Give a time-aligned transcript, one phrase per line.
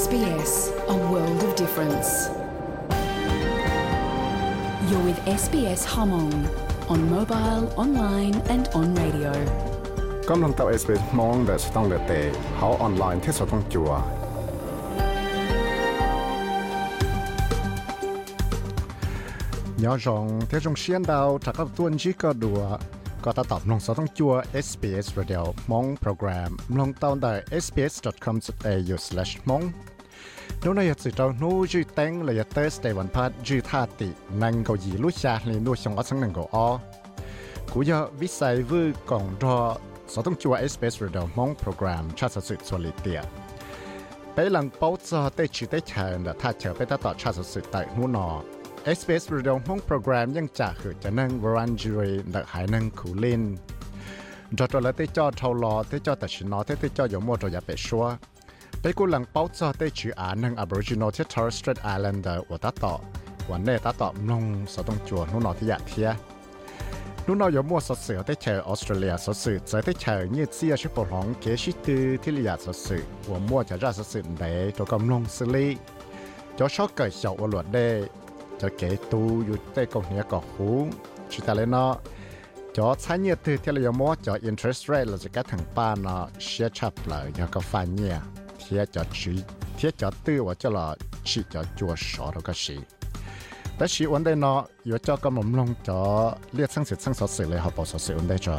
[0.00, 0.52] SBS,
[0.94, 2.08] a world of difference.
[4.88, 6.34] You're with SBS Hmong
[6.92, 9.32] on mobile, online, and on radio.
[10.28, 12.12] กำลังตับ SBS มองแต่สต้องเลเต
[12.56, 13.90] เขาออนไลน์ที่สต้องจัว
[19.82, 21.02] nhỏ rong thế trong xiên
[23.25, 24.33] ก็ตาตอบลงสต้องจัว
[24.65, 25.41] SBS Radio
[25.71, 28.97] มองโปรแกรมลงตอนได้ sbs.com.au
[29.49, 29.61] มอง
[30.63, 34.09] นูนายสิเรานูจีเต็งเลยเตสเตวันพัดจีท่าติ
[34.43, 36.67] นังเกาหลีลุชาลีนูชงอัสังนึ่งกาออ
[37.71, 39.57] กูยอวิสัยวือกองรอ
[40.13, 43.19] สต้องจัว SBS Radio มองโปรแกรมชาติสุดสลิเตีย
[44.33, 48.29] ไปหลังเป้าจอเตชิเตเชินและท่าเจอไปตัดต่อชาติสุดแต่นูนอ
[48.93, 53.43] SBS Radio มองโปรแกรมยังจะคือจะนั่งวรันจูรีดักหายนั่งคูลิน
[54.57, 58.05] จอดล้วได้จอดเท่ารอได้จอดต่ชินอได้จอดยมั่วจออย่าไปชัว
[58.81, 62.93] ไปกูหลังเป้าจะได้ชื่ออ่านนั่ง Aboriginal ที่ Torres Strait Islander ว่าตัดต่อ
[63.49, 66.09] วันเนตัดต่อลงสต้องจัวนู่นนอที่อยากเทีย
[67.25, 75.67] นู่นนอยมัวสเสือได้เจอออสเตรเลียสสื่อจะได้เจอเนี่ยเสียชิปหลงเกชิตือที่เลียสสื่อว่ามั่วจะราสสื่อได้ตัวกำลงสลี
[76.57, 77.87] จะชอบเกิดเฉาอวดได้
[78.59, 80.87] cho kể tu dù tê cầu nhé cỏ hú
[81.29, 81.95] chỉ ta lên nó
[82.73, 85.59] cho sáng nhiệt từ theo là yếu mô cho interest rate là cho các thằng
[85.75, 88.17] ba nó share chập là do có pha nhẹ
[88.69, 89.31] thiết cho chỉ
[89.77, 92.77] thiết cho tư và cho là chỉ cho chùa sổ đó có gì
[93.77, 96.01] แต่ชีวันได้เนาะอยู่เจ้าก็มุมลงจอ
[96.55, 98.57] เรียกสังเสร็จสังสอดเสร็จเลยเขาบอกสอดเสร็จวันได้จอ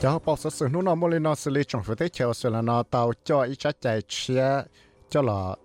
[0.00, 2.48] cho họ sự nô nó mua lên nó xử lý trong phía tây chiều sự
[2.48, 4.62] là nó tàu cho ít chắc chạy chia
[5.10, 5.56] cho là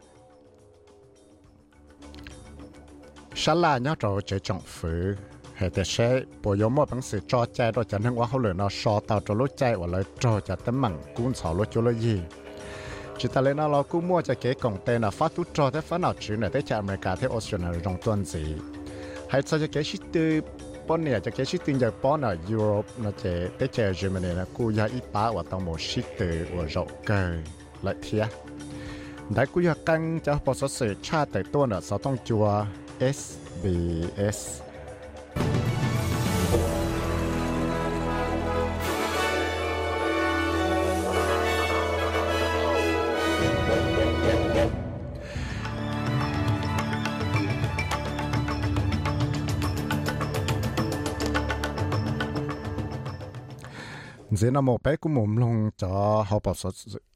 [3.35, 5.15] sáng là nhớ rồi chạy trong phía
[5.55, 8.39] hệ để xe bộ yếu mà bằng sự cho chạy rồi chẳng nên quá hậu
[8.39, 11.53] lượng nó so tàu cho lúc chạy và lại cho cho tấm mảng cũng sáu
[11.53, 12.19] lúc cho lúc gì
[13.17, 15.81] chỉ ta lên nó cũng mua cho cái công tên là phát tút cho thế
[15.81, 18.55] phát nào chứ này tới chạy America thế Australia trong tuần gì
[19.29, 20.41] hay cho cái shit từ
[20.86, 23.24] ปนเนี่ยจะเกชิติงจากปอนอ่ะยุโรปนะเจ
[23.56, 27.34] เตเจอเยอรมนีนะกูอยากอีป้าว่าต้องโมชิตเตอว่าเราเกย
[27.86, 28.24] ละเทีย
[29.34, 32.44] ได้กูอยากกังจะพอสเสชาติแต่ตัวน่ะเราต้องจัว
[33.16, 34.40] SBS
[54.35, 56.69] giờ nó một bé cũng mồm lông cho họ bảo sợ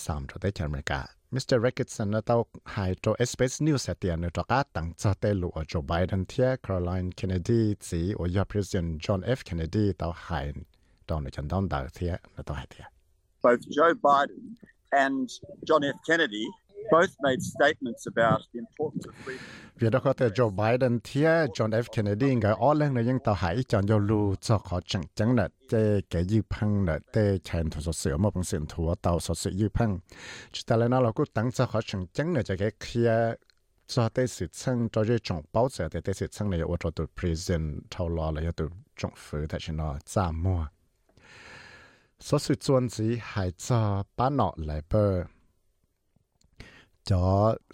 [0.02, 1.57] กาตัวหนอ มิ Mr.
[1.65, 2.39] Ricketson นะต้อง
[2.75, 10.45] หายตัว SBS News เตียนตัวกาตั้งจะเตลูอโจไบเดนเทียคาร์ไลน์เคนเนดีสีโอวยาประธานจอห์นเอฟเคนเนดีต้องหาย
[11.09, 12.85] ตอนจันต้องดาเทียนต้องหายเทีย
[13.43, 14.41] Both Joe Biden
[15.03, 15.25] and
[15.67, 15.97] John F.
[16.07, 16.45] Kennedy
[19.79, 21.83] Việc đó có thể Joe Biden thia John F.
[21.95, 25.35] Kennedy ngay ở lên nơi những tàu hải chọn giao lưu cho họ chẳng chẳng
[25.35, 28.95] nợ để cái dư phăng nợ để chèn thủ số sửa một bằng sửa thủ
[28.95, 29.99] tàu số sửa dư phăng.
[30.51, 33.33] Chúng ta lại nói là cứ tăng cho họ chẳng chẳng nợ cho cái kia
[33.87, 36.91] cho tê sự chăng cho cái trọng báo giờ tê tê sự chăng này ở
[36.95, 38.67] tụi prison thâu lo là tụi
[38.97, 40.65] trọng phứ tại trên nó giảm mua.
[42.19, 45.23] Số sửa chuẩn gì hải cho bán nọ lại bơ.
[47.09, 47.25] จอ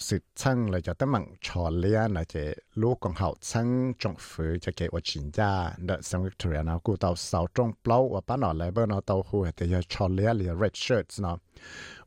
[0.07, 2.43] สิชั่งเลยจะต้องมังชอนเลียนะเจะ
[2.81, 3.67] ลูกของเขาชั่ง
[4.01, 5.51] จงฝือจะเกวชินจ้า
[5.85, 11.35] เดสังวิกตอเรียนะกูเตาเสาจงเปล่าว่าป้าหนอเลยเบอร์นอเตาหูแต่ยาชอนเลียหรือ red shirts เนาะ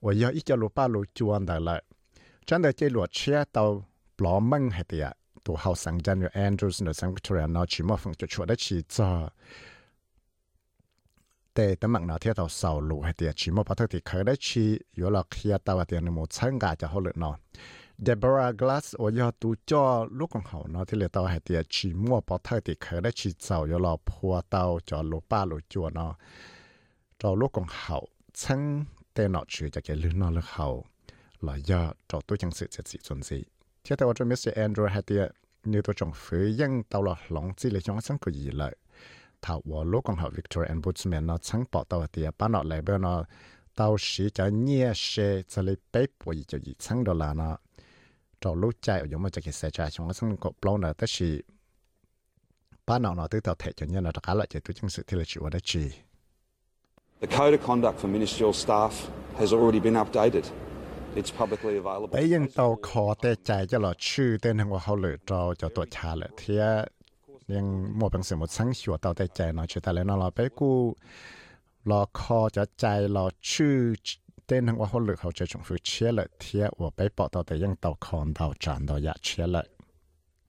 [0.04, 1.76] ว่าอยากอีจะรู้ป้ารู้จวนแต่ละ
[2.48, 3.64] ฉันเดเจหลวดเชียเตา
[4.18, 5.06] ปลอมมั่งให้เตีย
[5.46, 9.10] ตัวเขาสังจันอยู่แอนดรูส์เดสังวิกตอเรียนะชิมอฟังจะชวนได้ชีจ้า
[11.58, 14.64] แต่ตั้งมักนาเทียตาสาวลูให้เตียชิมอพัทติเคยได้ชี
[14.96, 17.32] อยู่หลอกเฮียตาวเตียนมูชังกาจะเขลนอ
[18.02, 19.84] เดบราห์กลาสโอยอตูจอ
[20.18, 26.12] ลูกของเขาเนาะที่เลตาตัวเตียชีมัวพอเธอติเคยได้ชีเสาอยู่หลอพัวเตาจอลูป้าลูจัวเนาะ
[27.18, 27.96] เอลูกของเขา
[28.40, 28.60] ชัง
[29.12, 30.66] เตนอชื่อจะเกลือนอเลือเขา
[31.44, 33.42] หลอยอจอตู้จังสือเจ็ดสี่ส่นสี่
[33.82, 35.22] เทียแต่ว่าจะมิสเตอร์แอนดรูให้เตีย
[35.72, 38.74] นี่ตัวจงฝือยังเตาหลอหลงจีเลยจงสังกุยเลย
[39.45, 43.19] ถ้าว่าลูกของเขาวิกตอเรียนบูชแมนเนาะซึ่งปอเตาเตียป้านอเลยเบอร์เนาะ
[43.75, 45.11] เตาสีจะเนี่ยเช
[45.51, 47.55] จะเลยเป๊ะป่วยจะยิ่งซึ่งดอลลาร์เนาะ
[48.41, 51.07] trò lúc chạy ở mà cái xe chạy chúng nó xong có bao nữa tất
[51.09, 51.41] chỉ
[52.87, 55.03] ba nào nó tới tàu thể cho nhân là cả lại chỉ tôi chứng sự
[55.07, 55.91] thì là chịu ở đây chỉ
[57.21, 58.91] The code of conduct for ministerial staff
[59.37, 60.43] has already been updated.
[61.15, 62.19] It's publicly available.
[67.48, 69.66] bây sự một nó
[70.04, 70.52] nó là hàng
[75.82, 76.10] chia
[77.46, 77.56] thì
[79.20, 79.46] chia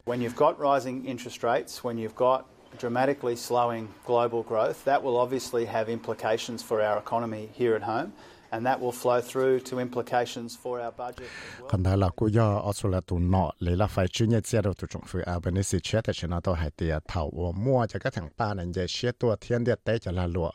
[0.06, 2.42] When you've got rising interest rates, when you've got
[2.80, 8.12] dramatically slowing global growth, that will obviously have implications for our economy here at home,
[8.50, 11.30] and that will flow through to implications for our budget
[11.70, 12.72] còn đây là cô do
[13.06, 16.30] tụ nọ lấy là phải chuyên nghiệp chế tụ trong phía Albanese chế tại trên
[16.30, 19.64] nó tôi tiệt thầu và mua cho các thằng ba này về chế tua thiên
[19.64, 20.52] địa tế cho là lụa.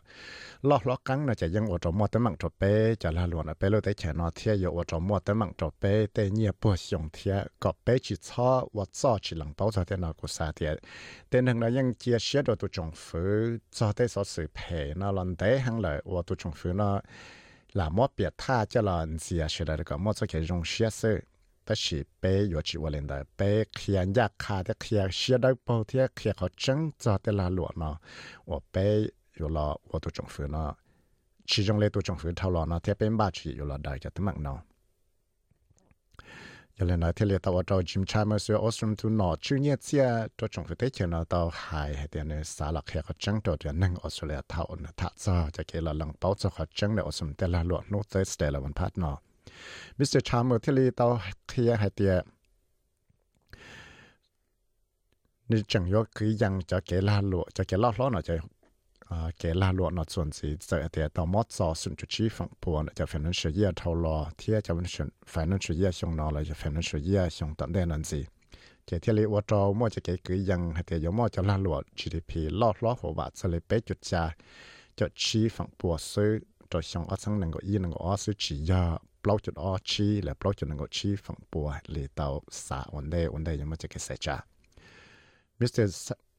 [0.63, 3.27] Lo lo căng nó chỉ dân ở trong mua tới mạng trộn bê cho là
[3.27, 5.71] lụa là bê lô tế chè nó thiên yêu ở trong mua tới mạng trộn
[5.81, 9.71] bê, tế nhiều bữa dùng thiên có bê chỉ cho và cho chỉ lòng bảo
[9.73, 10.79] cho thế nào của sa tiệt
[11.31, 14.95] tên thằng nó dân chia chế độ tụ trong phía cho tế số sự phe
[14.95, 16.73] nó lần tế hàng lợi và tụ trong phía
[17.75, 21.23] 那么别他接了你自 ha jalan siya shirari ka mo tsake jong shia sir
[21.65, 24.63] ta shi pe yochi walinda pe kian yakha.
[36.76, 49.18] 有人来听了到我找 Jim Chalmers 说 Ostrom to 拿去年节做政府的钱呢，到海还点呢，撒了开个挣到的能 Australia 头呢，他做就给了冷包做个挣的 Ostrom 的啦落 no Thursday 了วันพัดเนาะ
[49.98, 50.20] Mr.
[50.28, 52.14] Chalmers ที่里到เคลียให้เตีย
[55.50, 58.34] นี่จังยกคือยังจะเกลาหลวจะเกลาล้อเนาะจะ
[59.39, 64.73] เกลาลวดนดส่วนสีเจะเต่ต่อมอดสอสุนจุชีฝั่งปวนจะ financial year เท่าอเทียจะ
[65.35, 68.21] financial year ชงนอเลยจะ financial year ชงตันเด้นันสิ
[68.87, 74.25] เจเทเลวจอมอจะเกิดกึยังให้แต่ยมอจะล่าลวด GDP ลอดล้อหัวบาทสเลเปจุดจา
[74.99, 76.33] จุดชีฝั่งปวซื้อ
[76.73, 78.83] จอชงอัศังนังก็อีนังก็อซื้อชียา
[79.23, 82.27] ปล่กจุดออชีและปล่กจุดนังก็ชีฝั่งปัวเลเตา
[82.67, 84.37] สาวันเดวันเดยังมาจะเกิดเษจ้า
[85.59, 85.91] มิสเตอร์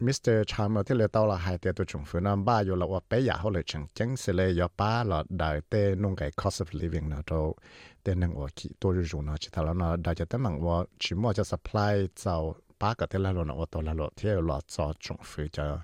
[0.03, 0.43] Mr.
[0.47, 2.85] Trump ở thế lệ tao là hai tiền tôi chung phụ năm ba yêu là
[2.85, 6.31] ở bé giả hậu lệ chẳng chẳng sẽ lệ ba là đại tế nung cái
[6.31, 7.55] cost of living nó đâu
[8.03, 10.85] tên năng ở kỹ tôi dùng nó chỉ thằng nó đại cho tên mạng ở
[10.99, 14.29] chỉ mua cho supply cho ba cái thế là nó ở tôi là lọ thế
[14.29, 15.79] là cho chung phụ cho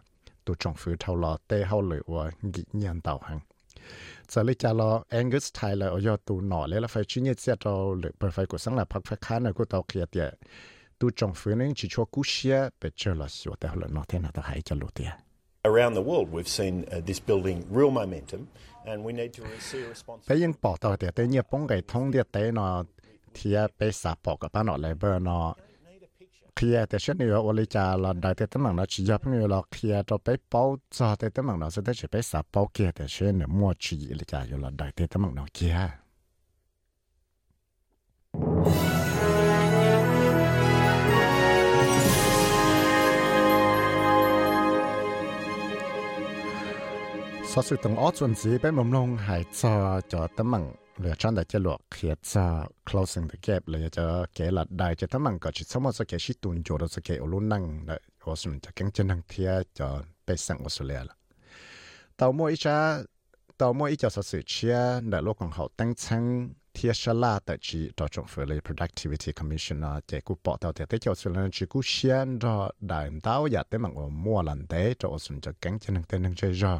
[0.46, 3.40] tôi chung phụ thâu là tế hậu lệ ở nghĩ nhận tàu hàng
[4.30, 7.40] giờ lấy cha lo Angus Tyler ở do tụ nọ lấy là phải chuyên nhất
[7.40, 10.34] sẽ cho lệ phải của sáng là phát phải khá này của tàu kia tiệt
[11.00, 14.04] tu trong phía nên chỉ cho cú xe về chơi là sửa theo là nó
[14.08, 15.10] thế nào ta hãy cho lụt tiền
[15.62, 18.42] Around the world, we've seen uh, this building real momentum,
[18.86, 20.24] and we need to see a response.
[20.30, 22.84] Bây giờ bảo tao để tới nhiều bóng cái thông điệp tới nó
[23.34, 25.56] thì bây giờ bảo các bạn nó lại bơ nó
[26.56, 29.28] khi à tới chuyện này ở lấy là đại tế tâm lòng nó chỉ giúp
[29.28, 32.08] người là khi à cho bé bảo cho tế tấm lòng nó sẽ tới chỉ
[32.12, 35.24] bé sập bảo kia tới chuyện này mua chỉ lấy cha là đại tế tâm
[35.24, 35.90] lòng nó kia
[47.60, 51.36] sau sự từng ót chuẩn gì mầm lông hải cho cho tấm bằng lựa chọn
[51.36, 55.24] để cho luộc khi cho closing the gap là cho kế là đại cho tấm
[55.24, 57.86] bằng có chỉ sống một số cái sĩ tuần cho đó, số cái luôn năng
[57.86, 61.14] để có sự cho chân năng thia cho bê sang Australia là.
[62.18, 62.98] Tàu mua ít cha,
[63.58, 67.40] tàu mua ít cho sự chia để lúc còn hậu tăng chân thia sa la
[67.46, 71.00] tại chỉ cho trong phía lấy productivity commission là chỉ cú bỏ tàu thì tới
[71.00, 75.18] cho là chỉ cú xiên cho đại tàu giả tới bằng mua lần tế cho
[75.20, 76.80] sự cho cánh chân năng tên năng chơi rồi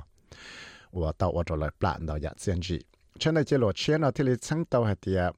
[0.91, 2.85] 我到我这来 plan 到呀，先去。
[3.21, 5.33] 现在这落钱呢，这里撑到还点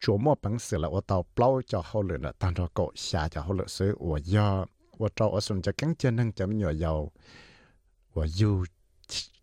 [0.00, 7.10] 琢磨本事了，我到包就好了了，当着狗下就好了，所以我要我找我顺着跟着能怎么要，
[8.12, 8.64] 我又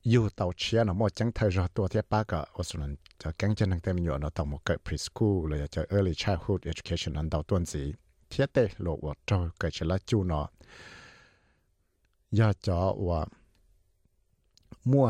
[0.02, 4.30] 又到钱了，莫讲太热多点八个，我说能就跟着能怎么样呢？
[4.34, 7.96] 到我个 preschool 了，就 early childhood education 能到段子，
[8.30, 10.50] 贴的了我找个起来就呢，
[12.30, 13.30] 要找我。
[14.91, 15.07] มัว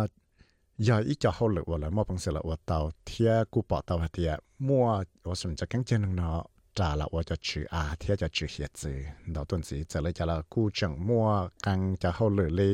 [0.89, 4.31] ย่อยอีจะเขาเหลือเลยมั่วปังเสละว่าเตาเทียกูปอเตาเทีย
[4.69, 4.87] มัว
[5.29, 6.41] ว่าสนจะกังเจนึงเนาะ
[6.79, 8.99] จ่าละว่าจะชื่ออาเทียจะชื่อเฮียจือ
[9.33, 11.27] เราต้นสีจะเลยจะละกูจังมั่ว
[11.67, 12.73] กังจะเขาเหลือเลย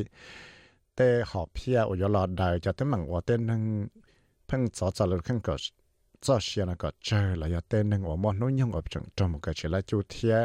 [0.96, 3.62] แต่หอบเพียอุยลอดได้จะต้องมังว่าเต้นนึง
[4.46, 5.54] เพิ่งจอจอเลยขึ้นก็
[6.24, 10.36] จอเชียนะก็เจอแล้วเต้นนึงว่ามอนุ่งยงอบจังจอมก็เชละจูเทีย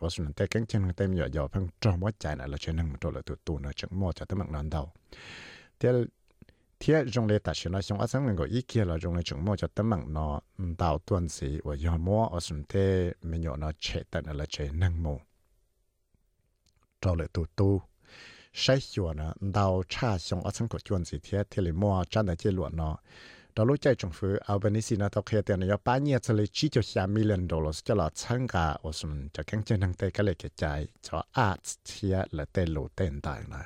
[0.00, 4.82] ว่าสุนันแต่กังเจนึงเต็มหยอดหยอดเพิ่งจอมว่าใจน่ะละเชนึงตัวละตัวตัวเนาะจังมัวจะต้นหมังนอนเดา
[5.80, 6.08] 贴
[6.78, 15.20] 贴用来打些那像我上能够一见了用来种么就等忙呢，唔到短时我要么我甚至没有那切等那切能么，
[17.00, 17.82] 找了多多。
[18.52, 22.98] 筛选呢，到差上阿层个卷子贴贴里摸站的结论呢，
[23.54, 33.64] 到路在政府阿本尼西呢，到开店呢要八年之内至少下 million dollars 就了参加，我是们就跟健康带个来个在做 arts 贴了带路等待呢。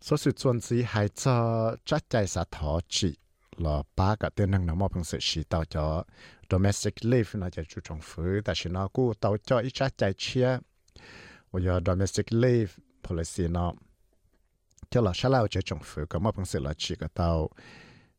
[0.00, 3.16] số sự chuẩn sĩ hãy cho chắc chạy xã thọ chị
[3.56, 6.04] là ba cả tên năng nó mà bằng sự chỉ tạo cho
[6.50, 9.98] domestic leave nó จะ chú trọng phứ แต่ chỉ nó cũng tạo cho ít chắc
[9.98, 10.58] chạy chia
[11.50, 13.74] và giờ domestic leave policy nó
[14.90, 17.48] cho là sẽ lao cho trọng phứ có mà bằng sự là chỉ cái tạo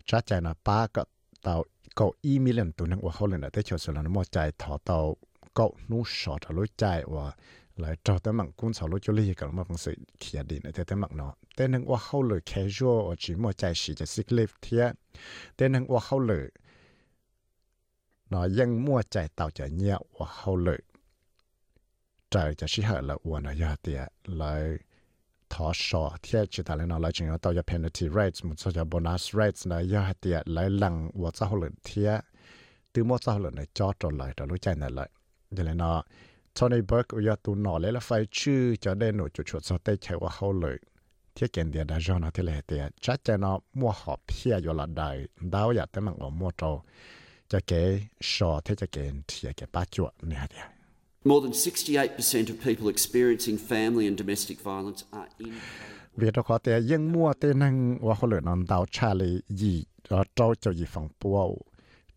[0.06, 1.04] chắc chạy nó ba cả
[1.42, 1.64] tạo
[1.96, 4.22] cậu y million tu năng và hậu lên là tới chiều số là nó mà
[4.32, 5.18] chạy thọ tạo
[5.54, 7.32] cậu nu sọ thọ lối chạy và
[7.82, 10.60] lại cho tới mạng cũng sau lúc cho lý cả mà cũng sự kia đi
[10.64, 14.06] nữa tới mạng nó tên nâng qua hậu lử casual chỉ một chạy sĩ cho
[14.06, 14.96] sick leave thiệt
[15.58, 16.50] tên nâng qua hậu lử
[18.30, 20.78] nó ยัง mua chạy tàu chạy nhẹ qua hậu lử
[22.32, 24.78] trời cho sĩ hở là uổng nó giờ tiệt lại
[25.54, 32.12] ทอชอเทียชิตาเลนอลจริงๆตัวจะ penalty rates มุดจะ bonus rates นะยอดเตียไหลหลังวัวเจ้าหลุดเทีย
[32.94, 35.10] ตื้อมัวเจ้าหลุดในจอดตัวไหลตัวรู้ใจนั่นเลย
[35.54, 35.92] เดี๋ยวเลนอ
[36.53, 39.46] cho nên bớt của gia tụ nọ lấy là phải chư cho nên nổ chuột
[39.48, 40.77] chuột sao tay chạy qua hậu lợi
[41.36, 44.60] thiết kiện địa đã do nó thế lệ tiền chắc cho nó mua họ phe
[44.60, 46.84] rồi là đời đau giờ tới mạng ở mua trâu
[47.48, 50.65] cho cái sò thế cho cái thì cái ba chuột nè tiền
[51.24, 55.53] More than 68% of people experiencing family and domestic violence are in
[56.20, 57.75] วีดขอแต่ยังมั่วเตนัง
[58.08, 59.74] ว่าเขาเหลือนอนดาวชาลียี
[60.08, 61.38] เราเจ้าจะยีฝั่งปัว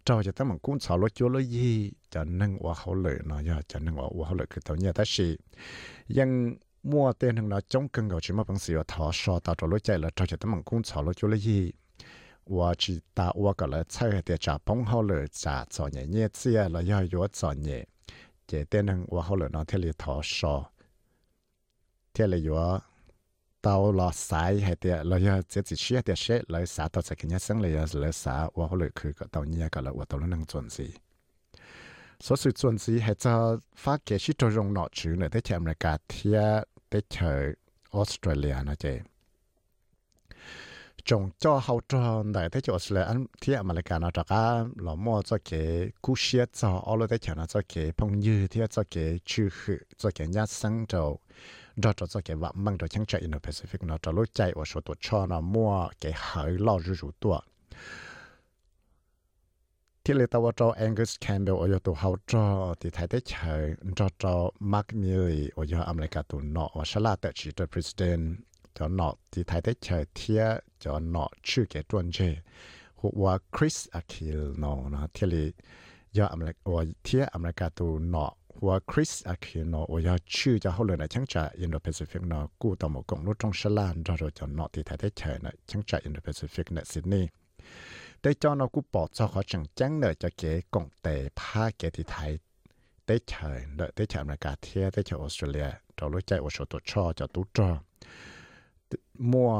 [0.04, 3.18] cho cho tấm bằng cũng xảo lo chúa lo gì, cho năng qua họ lợi
[3.24, 5.36] nó giờ cho năng qua họ lợi cái tàu nhà ta sĩ
[6.08, 9.54] nhưng mua tiền hàng nó chống cân gạo chỉ mà bằng sự thọ so tạo
[9.58, 11.72] cho lo chạy là cho cho tấm bằng cũng xảo lo chúa lo gì.
[12.46, 16.06] Và chỉ ta qua cái là chơi để trả bóng họ lợi trả cho nhẹ
[16.06, 17.84] nhẹ chia là do yếu cho nhẹ.
[18.48, 20.64] Chế tiền hàng qua họ lợi nó theo là thọ so
[22.14, 22.56] theo là yếu
[23.64, 27.02] tao lo sai hay tiệt lo ya chỉ chỉ chia tiệt sẽ lo xã tao
[27.02, 29.90] sẽ cái sinh lo lấy lo và họ lợi khử cái tao nhia cái là
[29.94, 30.90] và tao năng chuẩn gì
[32.20, 35.42] số sự chuẩn gì hay cho phát cái sĩ cho rong nọ chữ này tới
[35.42, 37.52] chạm lại cả thia để chờ
[37.92, 39.00] Australia nó chế
[41.04, 44.24] trong cho hậu tròn đại để cho Australia anh thia mà lại cả nó cho
[44.24, 47.92] cả lo mua cho cái cú xia cho ở lo để chờ nó cho cái
[47.96, 50.28] phong như thia cho cái chữ khử cho cái
[51.82, 57.36] ดอทจะเก็บว่ามังดอชังใจอินโดแปซิฟิกเนาะจะรู้ใจว่าชตัวชอเนาะมั่วเก๋หายล่อรู้ตัว
[60.06, 62.44] ที่เลตวจอแองเกิสแคมเบลอยตัวเขาจอ
[62.80, 63.62] ที่ไทยได้เฉย
[63.98, 64.34] จอจอ
[64.72, 68.20] มากมิลลีอยอเมริกาตัวเนอว่าชลาเตชิตประธาน
[68.76, 70.42] จอเนอที่ไทยได้เฉยเทีย
[70.82, 72.18] จอเนอชื่อเกตวนเจ
[73.00, 75.44] หัวคริสอะคิลนเนาะที่ยลี
[76.16, 78.26] ยออเมริกาเทียอเมริกาตัวเนอ
[85.69, 87.29] ช่างจ่าอินโดแปซิฟิกเนี่ยซิดนีย์
[88.21, 92.31] แต่จอเนาะกูปอดเจ้าเขาจังจังเนี่ยจะเก๋กงเตะผ้าเก๋ที่ไทย
[93.05, 97.69] ได้เฉยเนาะได้เฉยอเมริกาเทียได้เฉยออสเตรเลียเรารู้ใจว่าชตัวชอจะตู้จอ
[99.31, 99.51] มัว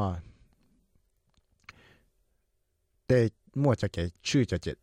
[3.07, 3.19] แต่
[3.61, 4.77] มัวจะเก๋ชื่อจะเจ็ด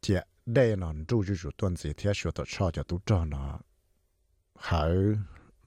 [0.00, 0.20] เจีย
[0.53, 3.59] đây nó trụ trụ trụ tuần gì thì sửa tổ cho cho tụ cho nó
[4.59, 4.89] hảo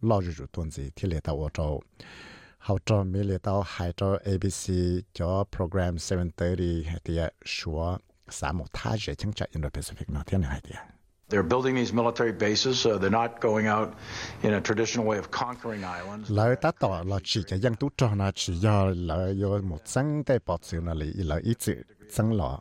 [0.02, 1.78] lo trụ trụ tuần gì thì lệ tàu cho
[2.58, 4.72] hậu cho mi lệ tàu hai cho ABC
[5.12, 7.98] cho program 730 thì sửa
[8.28, 10.72] xã một thái dễ chẳng chạy Indo-Pacific nó thế này thì
[11.30, 12.86] They're building these military bases.
[12.86, 13.88] Uh, they're not going out
[14.42, 16.30] in a traditional way of conquering islands.
[16.30, 19.78] lời ta tỏ là chỉ cho dân tú cho nó chỉ do lời do một
[19.84, 21.74] sáng tay bỏ sự là lý lời ý chữ
[22.10, 22.60] sáng lọ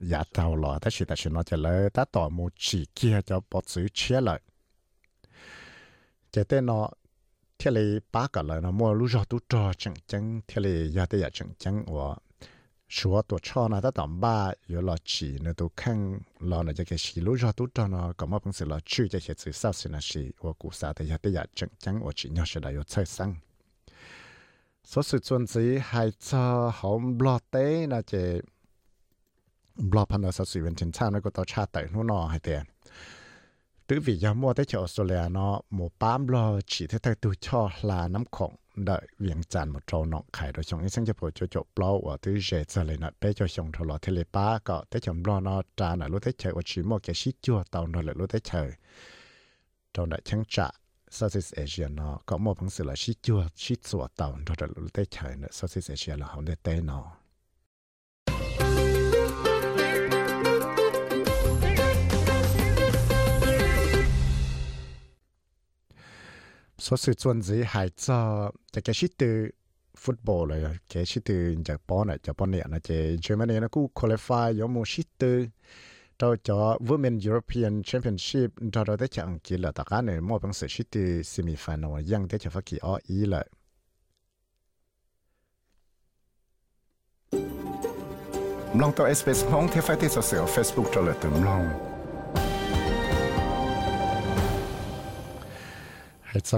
[0.00, 3.20] giả tàu lọ ta chỉ ta chỉ nói cho lời ta tỏ một chỉ kia
[3.26, 4.40] cho bỏ chữ chia lại
[6.32, 6.90] chỉ tên nó
[7.58, 7.80] thế là
[8.12, 11.20] ba cái lời, nó mua lúc rồi tu trò chẳng chẳng thế là giờ tới
[11.20, 12.16] giờ chẳng chẳng và
[12.88, 16.72] số tu cho nó ta tầm ba giờ là chỉ nó tu khăn lo nó
[16.76, 19.34] cái gì lúc rồi tu trò nó, có một phần sự là chữ cho cái
[19.38, 22.12] sự sao xin là gì và cụ sa tới giờ tới giờ chẳng chẳng và
[22.14, 23.34] chỉ nhau sẽ là yếu chơi sang
[24.84, 28.40] số sự chuẩn gì hay cho hỏng lo tế là chỉ
[29.90, 32.64] บล็อกพันธุ์สัตว์สิเวนเทนชั่นแล้วกต่อชาติแต่นู่นนอให้เตียน
[33.86, 38.52] ตื้อวิยามัวได้เจอออสเตรเลียเนาะหมูป้ามรอฉีเทตตัวช่อลาน้ำของ
[38.86, 48.68] ได้เวียงจันหมดโจนองไข่โดยชงนี้ซึ่งจะโอจะจบปลอว่าตื้อเจจะเลยนะได้จชงทลอเทเลป้าก็ได้ชมรอนอจานรู้ได้เจอว่าชิมัแกชิจัวเตาหน่ลยรู้ได้เจอ
[49.94, 50.66] จนได้ช่างจะ
[51.16, 57.19] ซาซิสเอเชียเนาะก็มัวพังสือละชิจัวชิจัวเตาหน่ลยรู้ได้เจอเนาะซาซิสเอเชียเราเขาได้เตเนาะ
[66.80, 69.50] số sự chuẩn gì hải cho cho cái shit từ
[70.04, 74.52] football rồi cái shit từ Japan này Japan này là cái Germany nó cũng qualify
[74.52, 75.46] giống một shit từ
[76.18, 80.38] cho cho Women European Championship cho đó tới chẳng kỳ là tất cả này mua
[80.38, 83.46] bằng sự shit từ semifinal nhưng tới chẳng phải kỳ ở ý lại
[88.80, 91.89] ลองตัวเอสเปซห้องเทฟไฟที่เสือเฟซบุ๊กจะเลยถึงลอง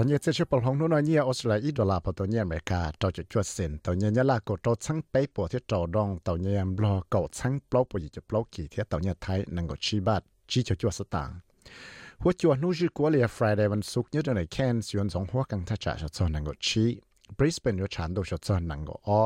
[0.03, 11.29] นยี่เชื่อปลงนู้นเนี่ยออสเตรเลียดอลลาร์พอตัวเนี่ยอเมริกาตัวจะจวดเส้นตัวเนี่ยเนี่ยละก็ตัวชั้งไปปวดที่จอดองตัวเนี่ยบล็อกก็ชั้งปลอกปวดจะปลอกกี่ที่ตัวเนี่ยไทยนั่งก็ชีบัดจีจะจวดสตาง
[12.21, 16.85] หัวจวดนู้นจีกัวเลยฟรายเดย์วันศุกร์เนี่ยตัวในแคนส่วนสองหัวกังทัชจะจอนั่งก็ชี
[17.37, 19.19] บริสเบนยูชันดูจะจอนั่งก็อ๋อ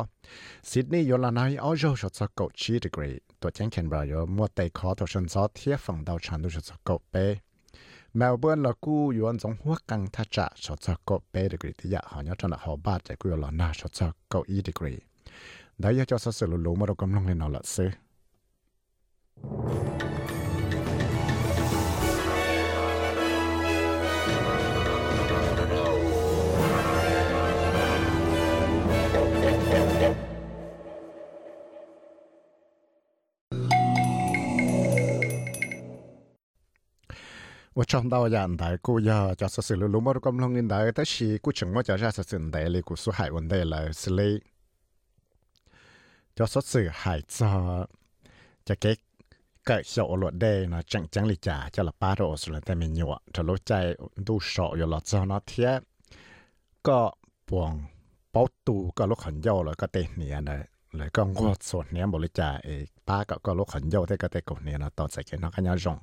[0.70, 3.12] ซิดนีย์ยูละนายอ๋อจะจะก็ชีดีกรี
[3.42, 7.26] ตัวแจ้งแคนเบราอยู่มัวเตะคอตัวฉันซอเทียฝั่งดาวชันดูจะก็เป้
[8.16, 14.94] เมลเบิร์นลรากู้ยวนสงหัวกังทัชะชดสกเปดีกรีที่ยะหอนยจนหอบาดใจกูยลอนาชดสกอีดีกรี
[15.80, 17.90] ได้ยะจะสสลุลุมารกำลังเล่นอละซื้อ
[37.78, 44.44] 我长到人大姑呀，就是是路路么咁弄人大，但是古情我就是是真大哩，古苏海问题来是哩，
[46.34, 47.46] 就是是海子，
[48.66, 48.98] 就给
[49.64, 55.80] 个小落地呢，正正哩家叫了八多是了，但没有，这路在都少有了，只那天
[56.82, 57.80] 个帮
[58.32, 60.66] 包肚个路很要了，个得年呢。
[60.98, 62.70] เลยก็งวดส่วนเนี้ยบริจาเอ
[63.08, 65.98] ป้าก็ก็ลูกขันโยที่ก็ได้กบเนี่ยนะต่อจากนั้นก็ยังรง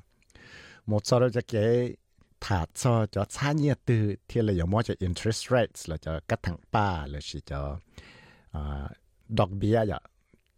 [0.86, 1.96] một số đó cái
[2.40, 6.20] thả cho cho xa nhiệt từ thì là có một cái interest rates là cho
[6.28, 7.78] cắt thẳng ba là chỉ cho
[8.50, 8.88] à
[9.28, 9.98] đọc bia ya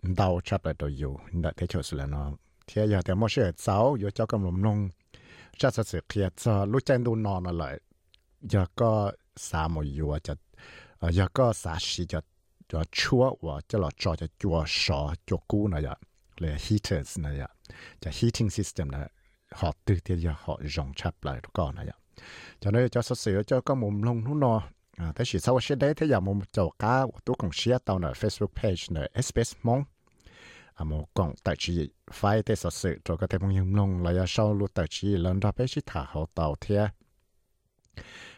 [0.03, 2.33] đau chấp lại đồ yêu đã thấy chỗ là nó
[2.67, 4.91] thì giờ thì một số cháu giờ cho cầm lồng nông
[5.59, 7.81] chắc sẽ sẽ kia cho lúc chân đồ nọ nó lại
[8.43, 10.35] giờ có sa một yêu cho
[11.11, 12.21] giờ có sa xí cho
[12.69, 15.95] cho chúa và cho là cho cho chúa sọ cho cú này ya
[16.37, 17.49] là heaters này ya
[18.01, 19.11] cho heating system này
[19.53, 21.87] họ từ tiền giờ họ rong chắp lại có này
[22.61, 24.63] cho nên cho sự sửa cho các một lông nó nọ
[24.97, 28.01] à thế chỉ sau sẽ đấy thế giờ một chỗ cá tôi cũng share tao
[28.03, 29.85] ở Facebook page ở SBS mong
[30.77, 34.25] à một cộng tại chỉ phải thế sự sửa cho các thêm những lông là
[34.29, 36.89] sau lúc tại chỉ lần đó bé chỉ thả họ tàu thế.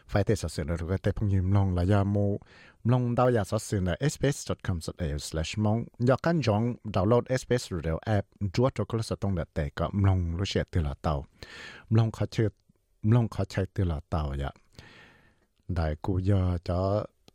[0.07, 1.83] Phải thế sự sửa rồi các thêm những lông là
[2.91, 6.61] ลงดาวอยากสอดสื่อใน sbs.com.au/mong อยากกันจอง
[6.95, 11.13] ดาวน์โหลด SBS Radio App จวดตัวก็สต้องแต่ก็ลงรู้เชื่อตัวลเตา
[11.97, 12.49] ลงเขาเชื่อ
[13.13, 14.51] ลงเขาใช้ตัวลเตาอย่า
[15.75, 16.77] ได้กูยอจะ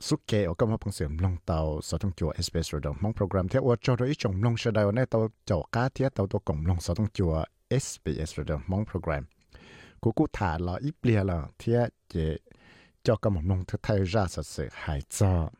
[0.07, 7.33] สุกเกอก็มาพังเสียงลงเตาสอต้องจัว SBS Radio มองโปรแกรมเทียวจอโดยจงลงเชดาวในเตาเจ้าก้าเทียเตาตัวกลมลงสอต้องจัว
[7.85, 9.25] SBS Radio มองโปรแกรม
[10.03, 11.79] กูกูถ่านรออีเปลี่ยนละเทีย
[12.09, 12.15] เจ
[13.05, 15.51] cho cả một nông thực thay ra sự sự hại cho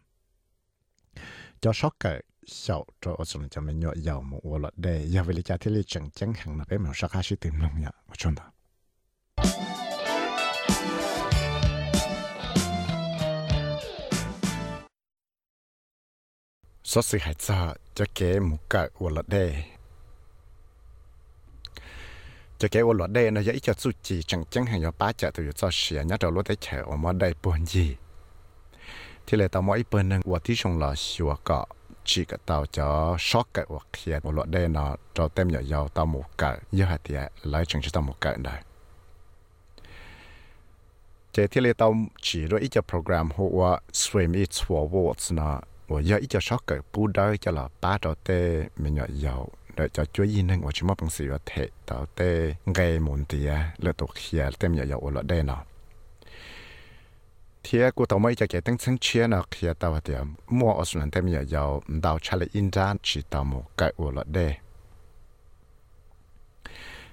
[1.61, 5.07] cho số cái sau cho ở trong cho mình nhọ giàu một vô lọt để
[5.07, 7.81] giờ về cha thì lý chẳng chẳng hẳn là bé mà sắc hai tìm lòng
[7.81, 8.51] nhở ở trong đó
[16.85, 19.65] số sự hại cho cho cái một cái vô lọt để
[22.59, 25.13] cho cái ô lọt đây nó dễ cho su chỉ chẳng chẳng hàng nhỏ ba
[25.13, 27.97] chợ từ cho xỉa nhá đầu lốt đấy chợ ở món đây buồn gì.
[29.27, 31.67] Thì là tao mỗi bên nâng của tí sông là xua cọ
[32.05, 35.61] chỉ cái tao cho sót cái hoặc hiện một lọt đây nó cho tem nhỏ
[35.61, 38.63] dầu tao một cỡ như hạt thì lấy chẳng cho tao một cỡ này
[41.33, 45.61] chế thì là tao chỉ rồi ít cho program hoặc swim ít swim words nó
[45.87, 49.47] 我要一只小狗不到一只老八到的，没有要。
[49.77, 53.59] Để cho chúa yên nên của chỉ mất bằng sự thể tạo tê gây muốn tìa
[53.79, 55.65] lỡ tổ kia tem nhà dầu ở đây nào
[57.63, 60.15] thì cô tao mới cho cái tăng sinh chia nó kia tao thì
[60.49, 63.93] mua ở sân tem nhà dầu đào trả lại in ra, chỉ tao một cái
[63.97, 64.57] ở đây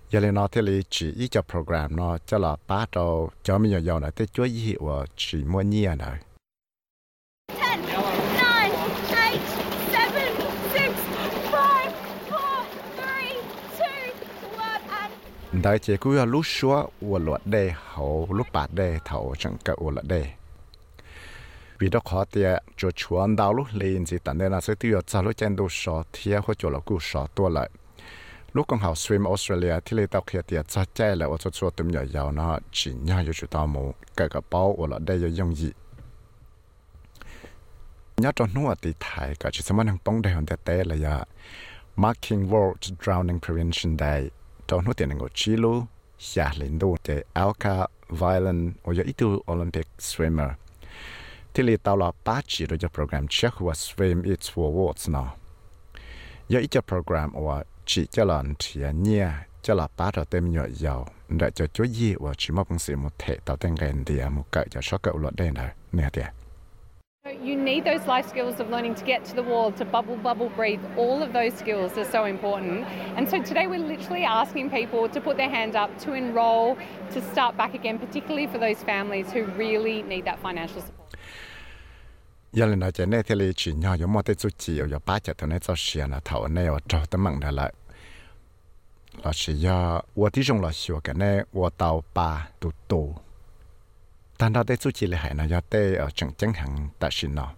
[0.10, 3.58] giờ lên nó thì là chỉ ý cho program nó, cho là ba đầu cho
[3.58, 6.20] mình nhiều này tới chúa ý của chỉ mua nhiều này
[15.60, 16.76] ได้เจกูยลุชัว
[17.08, 18.04] วัวลวดได้เขา
[18.38, 20.22] ลุปาดได้เถาจังกะอวลได้
[21.80, 27.70] วิดขอเตียจชวนดาวลุเลนสิตันเดนาซื้อที่จะลุเจนดูชอเทียหัวจลกูชอตัวเลย
[28.56, 33.84] ลูกของเขาสวิมออสเตรเลียที่เลยตอกเขียเตียจาแจ้แล้ว่าจะชัวตุ่มใหญ่ยาวนะจีนยาอยู่จุดตามู
[34.16, 35.70] เกกระเป๋าอวลได้ยังยี
[38.24, 41.18] ยอดนัวตีไทยกับชิสมันังป้องได้หันแต่เตะเลยะ
[42.02, 44.22] Marking World Drowning Prevention Day
[44.72, 45.84] trong nua tiền ngồi chi lu
[46.20, 50.50] xả lên đồ để Alka violin ở ya itu Olympic swimmer.
[51.54, 55.12] Thì li tao là ba chỉ rồi cho program check và swim it's for words
[55.12, 55.36] nào
[56.50, 59.28] ya ít cho program và chỉ cho lần thì nhia
[59.62, 62.96] cho là ba rồi tem nhỏ dầu để cho chú gì và chỉ mong sự
[62.96, 66.10] một thể tạo thành cái thì một cái cho số cậu luật đây này nè
[66.14, 66.41] tiền
[67.44, 70.50] You need those life skills of learning to get to the wall, to bubble, bubble,
[70.50, 70.82] breathe.
[70.98, 72.84] All of those skills are so important.
[73.16, 76.78] And so today we're literally asking people to put their hand up, to enroll,
[77.12, 81.16] to start back again, particularly for those families who really need that financial support.
[94.41, 97.53] 但到底chút chỉ là hay là do tê ở trong chân hàng ta xin nó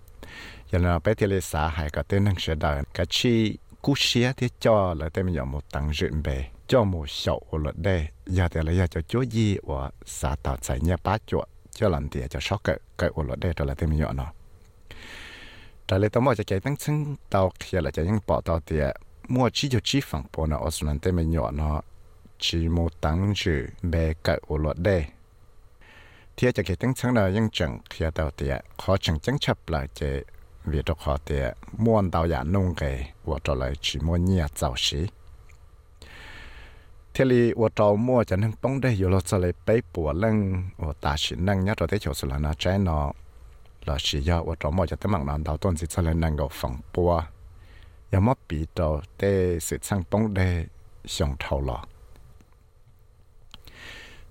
[0.70, 3.94] giờ là bé thì là xã hay có tên năng sẽ đời cái chi cú
[3.96, 8.08] xía thì cho là tên mình một tăng rượu bề cho một sậu là đây
[8.26, 11.88] giờ thì là giờ cho chúa gì và xã tạo chạy nhà bá chuột cho
[11.88, 14.32] lần thì cho sót cái cái là đây rồi là tên mình nó
[15.88, 16.96] แต่เลยต้องบอกจะแกตั้งซึ่ง
[17.30, 18.84] เตาเขียนละจะยังปอเตาเตีย
[19.34, 21.78] มัวชี้จะชี้ฝั่งปนออสนันเตไม่หยอเนาะ
[22.42, 23.60] ชีโมตั้งจือ
[23.90, 23.94] เบ
[24.26, 25.21] กะโอลดได้เ
[26.36, 30.00] ทียจะแกตั้งซึ่งเรายังจังเขียเตาเตียขอจังจังชับละเจ
[30.70, 31.44] วีตขอเตีย
[31.84, 32.82] ม้วนเตาอย่านุ่งเก
[33.28, 35.00] ว่าจะเลยชีโมเนียเจ้าชี
[37.12, 40.36] เทลีว่าเรามัวจะนั่งป้องได้อยู่เราจะเลยไปปวดเรื่อง
[40.84, 43.06] ว่าตาชินั่งยัดเราได้โฉสุลานาใจเนาะ
[43.88, 47.24] là chỉ do ở trong mọi cái mạng nào đầu tuần chỉ cho lên năng够防波，
[48.10, 50.66] 有么比到的是上崩的
[51.04, 51.88] 上头了。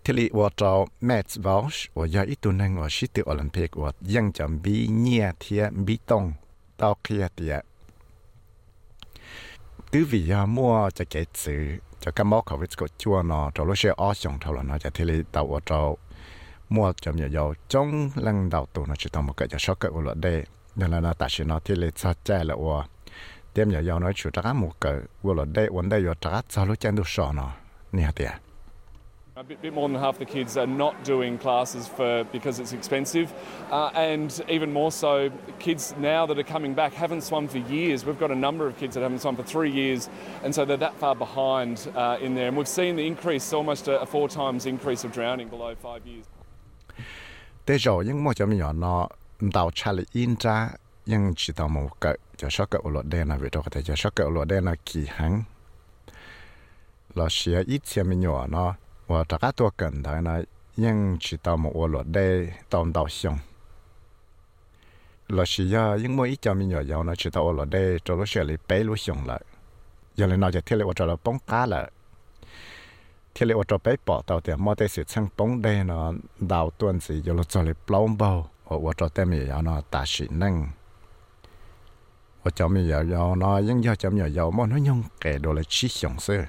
[0.04, 0.72] ที่ลีว่าจรา
[1.06, 6.24] แมตช์วอลชว่ายาอีตุนังว่าชิติโอลิมปิกว่ายังจำบีเนียเทียบีตง
[6.80, 7.54] ตอกเคียเตีย
[9.90, 11.62] ตื้อวิยามัวจะเกจือ
[12.02, 15.80] จะกมอกเขวิสกชัวนอเราลูเชียออสงเท่าละนอจะที่ลีตาว่าเรา
[16.74, 17.88] มัวจำยาวจง
[18.26, 20.26] ลังดาวตัวนอจะต้องมาเกิดจะช็อกเกอร์อุลเด
[20.78, 22.78] นั่นั้นอตาชินอที่ลีซาแจละว่า
[23.52, 27.48] เตรียมยาวน้อยชุดรักมุกเกอร์อุลเดวันได้ยอดรักซาลุจันดูชอนอ
[27.94, 28.32] เนี่ยเตีย
[29.34, 32.74] A bit, bit more than half the kids are not doing classes for because it's
[32.74, 33.32] expensive,
[33.70, 38.04] uh, and even more so, kids now that are coming back haven't swum for years.
[38.04, 40.10] We've got a number of kids that haven't swum for three years,
[40.44, 42.48] and so they're that far behind uh, in there.
[42.48, 46.06] And we've seen the increase, almost a, a four times increase of drowning below five
[46.06, 46.26] years.
[53.62, 53.82] có thể
[59.12, 60.42] 我这个多跟他呢，
[60.74, 63.38] 因知道么我落得当到上。
[65.26, 69.38] 老师呀，因为一家米要要呢，知道我落得走路学里背路上了，
[70.14, 71.92] 原来那就天里我找了崩嘎了。
[73.34, 76.14] 天里我找背包到的，没得是成崩的呢，
[76.48, 80.66] 到段子有了找里崩包，我我找得米要呢大水能。
[82.44, 86.48] 我找米要要呢，因要找米要么能用给到了吃香水。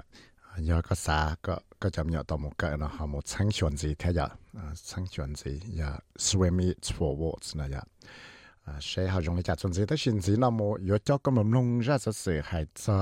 [0.70, 4.20] ยาก็สาก็ ก็จำยาต่อมุกนะฮะมุดสังชวนจีเทีย
[4.90, 5.90] สังชวนจียา
[6.26, 7.82] swim it forwards นะยา
[8.86, 12.98] ใช้หาจงจากจนจีแต่ชินจีนะโมยจอกำลังลงราชสื่อหายจะ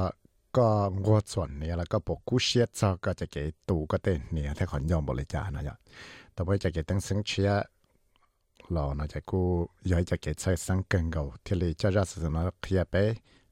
[0.58, 0.70] ก็
[1.06, 3.36] งวดส่วนนี้แล้วก็ปกกู้เชียจะก็จะเก
[3.70, 5.76] ตูก็เต้นเนี่ยถ้าขอนยอมบริจาคนะยา
[6.34, 7.50] แต่ว่าจะเกตั้งสังเชีย
[8.76, 9.46] รอนะจะกู้
[9.92, 12.96] ย้อยจะเกใช้สังเกิงเกาที่เลยจะราชสื่อนะเคลียไป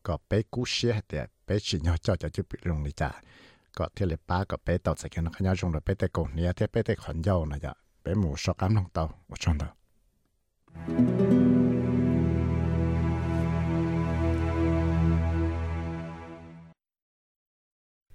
[0.06, 3.16] ก็ไปกู้เชียแต่ไปชินยอจอจะจุดลงบริจาค
[3.78, 9.68] 个铁了八个北斗，自己能看见中的北斗狗，你也铁北斗群妖那样，别木说敢弄到我中到。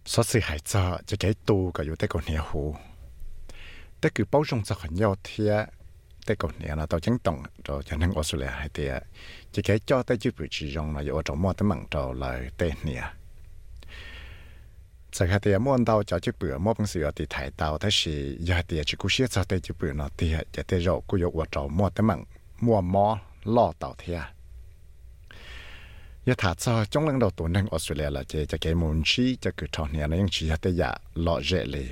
[0.05, 0.59] 说实在，
[1.07, 2.77] 这几个土个有得个年户，
[4.01, 5.73] 得佮包装做群妖，铁
[6.25, 9.01] 得个年啦到正统，到正能屙出来，铁
[9.53, 13.22] 几个招得就比较用，那就我琢磨得蛮周来得年。
[15.17, 18.15] สักหาเตียม่วนเตาจะจะเปื่อมอบเสือติถ่ายเตาถ้าสี
[18.49, 22.21] ยาเตียจิกุเชียจะเตจะเปื่อนอเตียจะเตยกกูยกว่าเจ้ามอดแต่มั่ง
[22.65, 23.07] มัวมอ
[23.55, 24.19] ล่อเตาเทีย
[26.29, 30.83] ยาถาซอจงลังดาวตัวนั่งออสเตรเลียละเจจะเกมุนชีจะคือทอนเนี่ยนยังชียาเตีย
[31.27, 31.89] ล่อเจเลย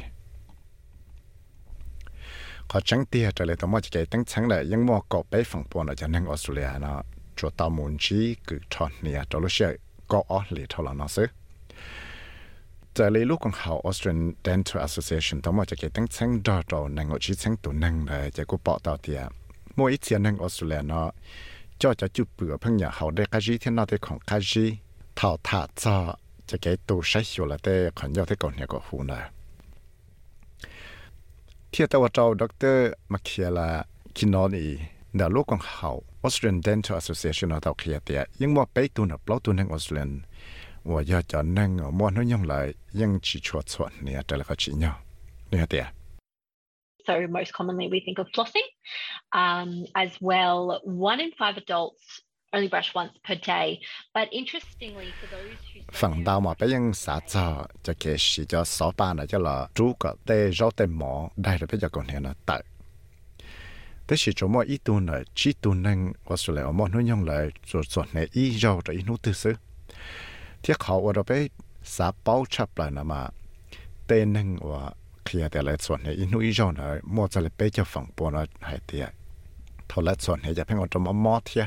[2.71, 6.99] ขอจังเตียจะเลยต้องมอจะเกตั้งชั้งเลยยังมัวกอบไปฝั่งปวนเราจะนั่งออสเตรเลียเนาะ
[7.39, 9.71] จวตามุนชีคือทอนเนี่ยจะรู้เชื่อ
[10.11, 11.29] ก็ออสเลยเท่าไหร่เนาะซื้อ
[12.97, 19.21] จะเลยลูกของเขา Australian Dental Association ต้องมาจะเกิดตั้งเชิงดอดนังอชิเชิงตัวนังเลยจะกูปอต่อเตีย
[19.77, 21.09] มัวอีเทียนังออสเตรเลียเนาะ
[21.81, 24.67] จอจะจุดเปลือเพิ่งอย่าเขาได้กาจีที่นอได้ของกาจี
[25.17, 25.97] เท่าท่าจอ
[26.49, 29.21] จะเกิดตัวใช้อยู่ละแต่ขอนยอดที่ก่อนเนี่ยก็หูนะ
[31.71, 32.43] เทียตัวเจ้าด
[32.75, 32.77] ร
[33.13, 33.69] มาเคียละ
[34.17, 34.67] คินอนี
[35.17, 35.91] เดี๋ยวลูกของเขา
[36.25, 40.07] Australian Dental Association เนาะตัวเคียเตียยังมัวไปตัวนับเล่าตัวนังออสเตรเลีย
[40.90, 44.96] 我要叫能个莫能用来引起错错，你要得了个起尿，
[45.50, 45.86] 你要点。
[47.06, 48.66] So most commonly we think of flossing.
[49.32, 52.02] Um, as well, one in five adults
[52.52, 53.80] only brush once per day.
[54.14, 58.46] But interestingly, for those who phần đầu mà bây giờ xã cho cho cái sự
[58.46, 61.80] cho số ba này cho là chú có tê rau tê mỏ đây là bây
[61.80, 62.64] giờ còn hiện là tại
[64.08, 67.06] thế thì chỗ mọi ít tuần là chỉ tuần năng có số lượng mọi nội
[67.06, 69.54] dung lại rồi rồi này ít rau rồi ít nút tư xứ
[70.63, 71.33] ที่เขาว่าไป
[71.97, 73.23] สาเป้าชับเลยนะมา
[74.07, 74.83] เต้นนึงว่า
[75.25, 79.07] เคลียแต่ละส่วนเนี่ยอินุอีจอนเลยมัวจะเลยไปจะฝั่งปนหายเตีย
[79.91, 81.65] ทละส่วนเนี่ยจะเพ่งว่าจะมามอเทีย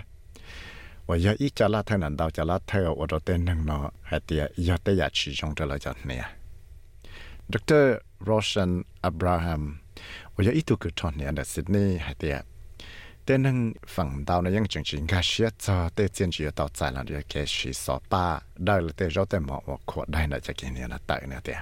[1.08, 3.80] ว่าอย่าอีจะละเท่านั้นเราจะละเท่าว่าเราเต้นนึงเนาะ
[4.10, 6.26] หายเตียอย่าเตะชีจงจะละจันเนี่ย
[7.52, 7.84] ดร
[8.24, 8.72] โรชัน
[9.06, 9.64] อับราฮัม
[10.34, 12.38] ว่าอย่าอีตุกุทอนเนี่ยในซิดนีย์หายเตีย
[13.26, 13.58] แต่นั่ง
[13.96, 18.26] ฝั่งดาวนะยังจริงๆก็เชื่อจอแต่เจียนจีต่อใจแล้วเดี๋ยวแกชีสอป้า
[18.66, 21.60] ได้แล้วแต่เราแต่หมอว่าขวดได้นะจะกินเนี่ยนะแต่เนี่ยเดีย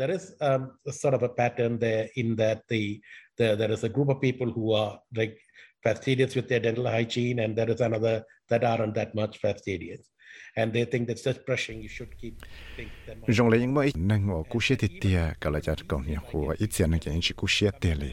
[0.00, 0.62] There is um,
[1.00, 2.82] sort of a pattern there in that the,
[3.38, 5.34] the there is a group of people who are like
[5.84, 8.16] fastidious with their dental hygiene, and there is another
[8.50, 10.02] that aren't that much fastidious.
[10.56, 12.34] and they think that such brushing you should keep
[13.38, 16.52] rong lấy ying mo nang o ku she ti tia kala jar ko ni ho
[16.64, 18.10] i tsian na ke in chi ku she te le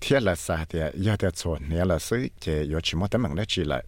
[0.00, 3.22] thiết là sao thì giờ thì chuẩn nè là suy chỉ có chỉ một tấm
[3.22, 3.84] bằng đấy chỉ lại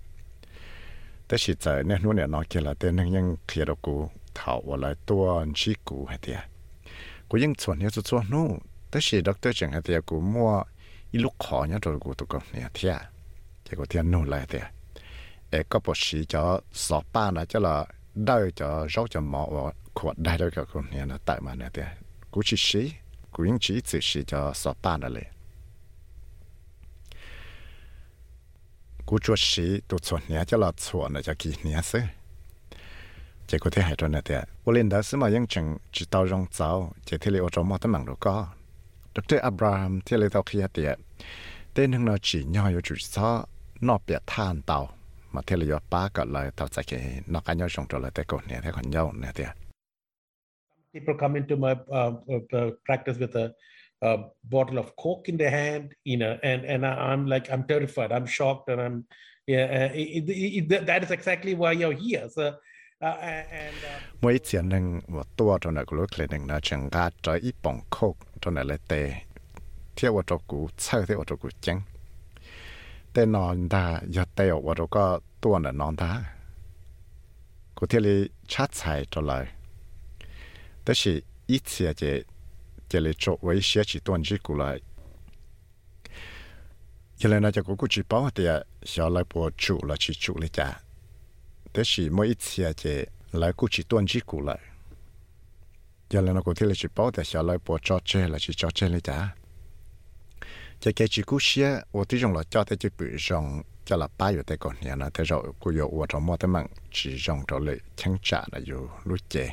[1.26, 3.96] แต่สิใจเนี่ยนู่นเนี่ยนอเกี่ยละแต่นึงยังเคลียร์กู
[4.34, 5.24] เท่าว่าไรตัว
[5.58, 6.40] ชีกูให้เดีย
[7.28, 8.50] กูยังส่วนเนี่ยจะส่วนนู่น
[8.88, 10.50] แต่สิด็อกเตอร์จังให้เดียกูมั่ว
[11.12, 12.94] อีลูกขอเนี่ยตัวกูตัวกูเนี่ยเทีย
[13.66, 14.64] จะกูเทียนนู่นเลยเดีย
[15.50, 16.42] เอก็ปวดสีจะ
[16.86, 17.76] สอบป้านะจะละ
[18.24, 19.62] ได้จะร้องจะหมอว่า
[19.98, 21.86] ขวดได้ด้วยกับคนเนี่ยนะแต่มาเนี่ยเดีย
[22.32, 22.82] กูชีสี
[23.34, 25.26] กูยังชีสื่อสีจะสอบป้านั่นเลย
[29.09, 31.99] กูจวดสีตัวส่วนเนี้ยจะหลอดส่วนนะจะกี่เนี้ยซึ
[33.49, 38.47] 结果天还着那点，我领导是么用成知道用早，这天里我周末都忙着搞。
[39.15, 39.39] Dr.
[39.41, 40.95] Abraham 天里头去一点，
[41.73, 43.49] 但听到只鸟有只草，
[43.81, 44.93] 那别探到，
[45.31, 49.51] 嘛天里有八个来到再去，那个鸟上着了，再过年再看鸟那点。
[50.93, 53.51] People come into my uh, uh, practice with a
[54.01, 58.11] a, bottle of coke in their hand you know and and i'm like i'm terrified
[58.11, 59.05] i'm shocked and i'm
[59.49, 62.29] yeah uh, it, it, it, that is exactly why you're here.
[62.29, 62.53] So uh,
[63.01, 66.89] uh, uh, mỗi chuyện nâng một tua trong này của lúc lên nâng nó chẳng
[66.89, 67.55] ra cho ít
[68.41, 69.13] trong là tệ
[69.95, 71.81] theo vào trong cũ chơi theo vào trong cũ chăng
[73.13, 76.23] tệ nón ta giờ tệ vào trong có tua là nón ta.
[77.75, 79.45] Của theo li chát xài cho lời.
[80.85, 81.61] Đó là ít
[81.95, 82.23] chuyện
[82.89, 84.79] chỉ chỉ là chỗ với xe chỉ tuần chỉ của lại
[87.17, 89.95] giờ này nói cho cô của chỉ bảo thì à, giờ lại bỏ chủ là
[89.99, 90.79] chỉ chủ lấy trả
[91.73, 94.59] thế chỉ mỗi ít xe chỉ lại cũng chỉ tuần chỉ cụ lại
[96.09, 98.37] giờ là nói cô thì là chỉ bảo thì xả lại bỏ cho chơi là
[98.39, 99.29] chỉ cho chơi lấy trả
[100.79, 103.95] chỉ cái chỉ cú xe tôi tí rằng là cho thế chỉ bị rằng cho
[103.95, 106.47] là ba giờ tới còn nhà nó thế rồi, cô có tôi trong mua thế
[106.47, 109.49] mạng, chỉ rằng trở lại chẳng trả là dù lúc chơi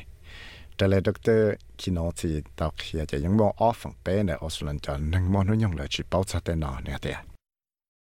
[0.77, 1.37] trở lại doctor
[1.77, 4.97] khi nó thì tao khi chỉ những mua off phần bé này ở Australia cho
[4.97, 7.13] nên mua nó nhung là chỉ bảo cho tên nó nè thế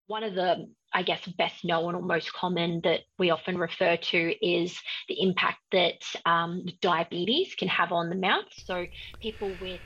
[0.07, 0.55] one of the
[0.93, 5.60] I guess, best known or most common that we often refer to is the impact
[5.71, 8.43] that um, diabetes can have on the mouth.
[8.51, 8.86] So
[9.21, 9.79] people with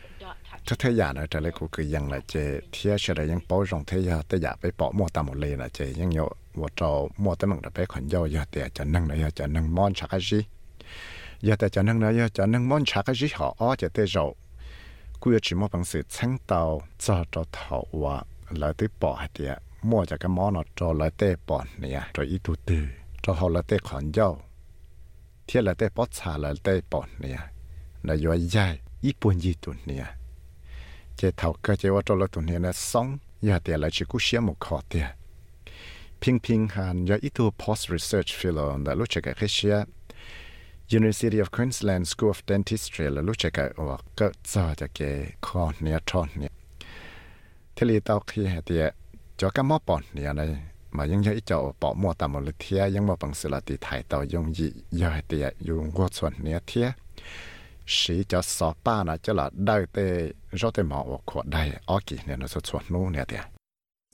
[11.47, 14.15] ยาแต่จะนั่งนะยาจะนั่งม้อนชาก็จิหออ้อจะเตจ
[15.21, 16.61] กูจะชิมอบังสือช้งเตา
[17.03, 18.15] จอดเถาว่า
[18.59, 19.51] หลายที่ปอเดีย
[19.89, 22.83] มั่วจากกันมอนจอดหลายเต้ปอนเนี่ยจออีตูตือ
[23.23, 24.33] จอหอหลายเต้ขอนยาว
[25.45, 27.41] เที่ยหลายเต้ปอชาหลายเต้ปอนเนี่ย
[28.05, 28.65] ในายว่าใหญ่
[29.03, 30.07] อีปุ่นญี่ปุ่นเนี่ย
[31.15, 33.07] เจ้าเถาก็เจ้าว่าจอดละตุนเนี่ยนะสอง
[33.47, 35.07] ยาเตียหลายชิกุเชียมุขอเตีย
[36.21, 39.75] พิงพิงหันยาอีตัว post research ฟิลล์น่ะรู้จักกับเชีย
[40.99, 44.99] University of Queensland School of Dentistry ละรู้จักกันว่าก็จะจะเก
[45.45, 46.53] คอเนียทอนเนี่ย
[47.75, 48.83] ที่ลตอกที่เตีย
[49.39, 50.41] จอก็มอปอนเนี่ยใน
[50.95, 54.67] มายังเยอะอีจอปอมัวตามลเทียยังมาปังสลติไทยต่อยงยี
[54.97, 56.87] เยอะเตียอยู่กวดส่วนเนี่ยเทีย
[57.97, 59.97] สีจะสอป้านะจะละได้เต
[60.61, 63.43] รอเตหมอออขวดได้ออกี่เนี่ยนะส่วนนู้เนี่ยเตีย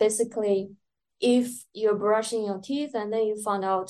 [0.04, 0.58] Basically
[1.36, 1.46] if
[1.80, 3.90] you're brushing your teeth and then you found out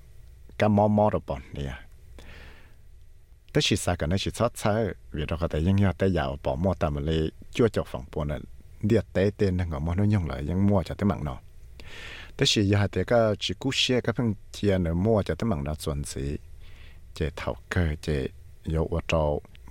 [0.61, 1.77] ก็มอมอรปอนเนี่ย
[3.51, 4.71] แต่ชิสากันนะชิซอดซะ
[5.13, 7.19] เวลาก็แต่ยังยอดแต่ยาวปอมอตามเลย
[7.55, 8.33] จั่วจอกฝั่งปน
[8.85, 11.39] เดียดเตเตนงอมอนุยงเลยยังมั่วจะตะมังเนาะ
[12.35, 16.25] แต่ชิยาแต่ก็ชิกุเชียก็เพิ่งเทียนเนมั่วจะตะมังเนาะส่วนสี
[17.13, 18.07] เจเท่าเกอเจ
[18.69, 19.13] โยวโต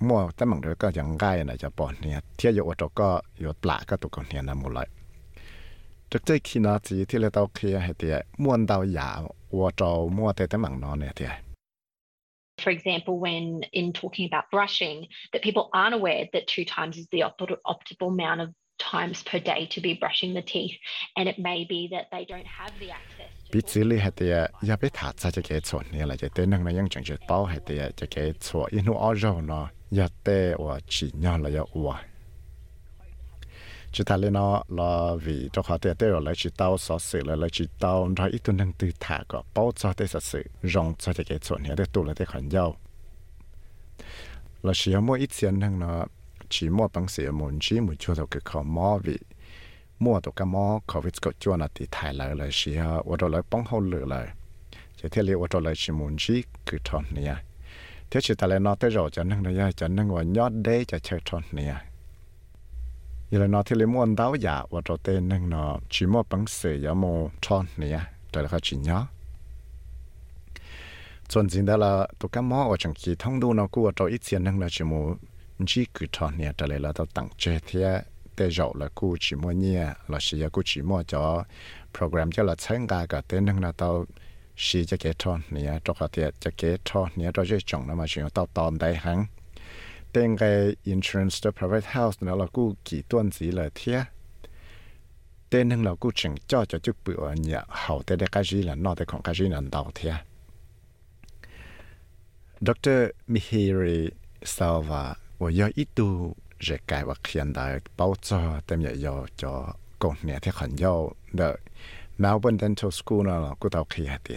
[0.07, 4.87] มั่วตะมังเดก็ยังง่ายนะจะปอนเนี่ยเทียโยวโตก็โยปลาก็ตุกเนี่ยนะหมดเลย
[6.11, 11.29] จากใจขี้นาจีที่เราเตาเคลียให้เตียม่วนเตายาว 我找莫得得問到呢啲。
[12.57, 17.23] For example, when in talking about brushing, that people aren't aware that two times is the
[17.23, 20.77] optimal amount of times per day to be brushing the teeth,
[21.15, 23.29] and it may be that they don't have the access.
[23.51, 31.97] 彼此里係啲呀，俾塔仔只嘅錯你，嚟就對能那樣正確包係啲呀，只嘅錯，因為我肉呢，一對我只 nhau là ya ua.
[33.91, 37.23] Chỉ ta lên nó là vì cho họ tiền rồi lại chỉ tao sở sự
[37.23, 40.19] lại lại chỉ tao ra ít tuần năng từ thả có bao cho tới sở
[40.19, 42.75] sự rong cho cái chuyện này để tụ lại để khoản nhau
[44.63, 46.05] là chỉ mỗi ít tiền năng nó
[46.49, 49.17] chỉ mua bằng sự muốn chỉ muốn cho được cái khó mua vì
[49.99, 53.15] mua được cái mua covid có cho nó thì thay lại là chỉ ha ở
[53.19, 54.27] đó lại bằng hậu lửa lại
[55.01, 57.35] chỉ thế liệu ở đó lại chỉ muốn chỉ cái thằng này
[58.11, 60.85] thế chỉ ta lại nói tới rồi cho nên là cho nên là nhớ đấy
[60.85, 61.90] cho chơi thằng này
[63.33, 65.63] ยี่ละนอที่เลยม้วนดาวอยาว่าเราเต้นนั่งนอ
[65.93, 67.03] ชิมอปังเสียโม
[67.43, 69.03] ชอนเนี่ยแต่ละเขาชิเนาะ
[71.31, 75.01] ส่วนจริงแต่ละตัวก็มอว่าจังคีท่องดูนอกูว่าเราอีเสียนนั่งนอชิมู
[75.69, 77.87] จีกุทอนเนี่ยแต่ละเราต้องตั้งเจเทีย
[78.33, 81.23] เตยอละกูชิมอเนี่ยเราเสียกูชิมอจอ
[81.91, 83.89] โปรแกรมจะเราใช้งานกับเต้นนั่งละเรา
[84.65, 89.19] ชีจะเกทอนเนี่ยตัวเขเทียจะเกทอนเนี่ยเราจะจังนั่นมาชิมต้อตอนได้หัง
[90.13, 94.03] tên cái insurance the private house nó là cú kỳ tuân gì là thế
[95.49, 98.75] tên hưng là cú chỉnh cho cho chút bữa nhà hậu tên cái gì là
[98.75, 100.13] nó tên còn cái gì là đầu thế
[102.59, 103.09] Dr.
[103.27, 104.11] Mihiri
[104.43, 107.63] Salva 我要一度热盖我看到
[107.95, 108.35] 报纸，
[108.67, 111.59] 他们要叫工人的很要的
[112.19, 114.35] Melbourne Dental School 呢，我到去下的，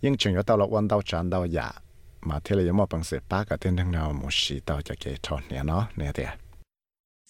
[0.00, 1.74] 因为要到了弯道站到呀。
[2.26, 5.14] mà thế là giống mà bằng sẽ bác cả tên nào một sĩ tao cho cái
[5.22, 6.26] thọ nè nó nè thế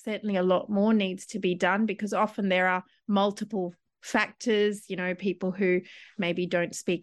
[0.07, 3.73] certainly a lot more needs to be done because often there are multiple
[4.03, 4.89] factors.
[4.89, 5.81] You know, people who
[6.19, 7.03] maybe don't speak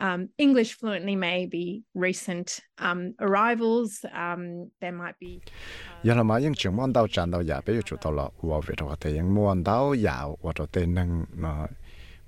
[0.00, 4.04] um, English fluently maybe recent um, arrivals.
[4.14, 5.36] Um, there might be.
[5.36, 8.28] Uh, giờ là mà những chuyện món đau tràn đau giả bây giờ chủ là
[8.42, 11.66] uo về đó thì những món đau dạ, giả uo đó thì năng nó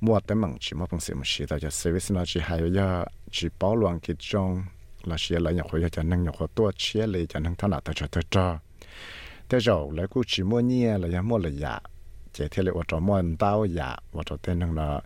[0.01, 2.61] mua tới mảng chỉ mà bằng sự mà chỉ tàu cho service nó chỉ hai
[2.75, 4.65] giờ chỉ bảo loạn cái trong
[5.09, 7.71] là xe lại nhập khối cho nâng nhập khối tua xe lấy cho nâng thằng
[7.71, 8.59] nào tới cho tới cho
[9.49, 11.81] thế rồi lấy cú chỉ mua nhẹ là mua là giả
[12.33, 15.01] chỉ thế lại ở mua đào giả và cho tên nâng là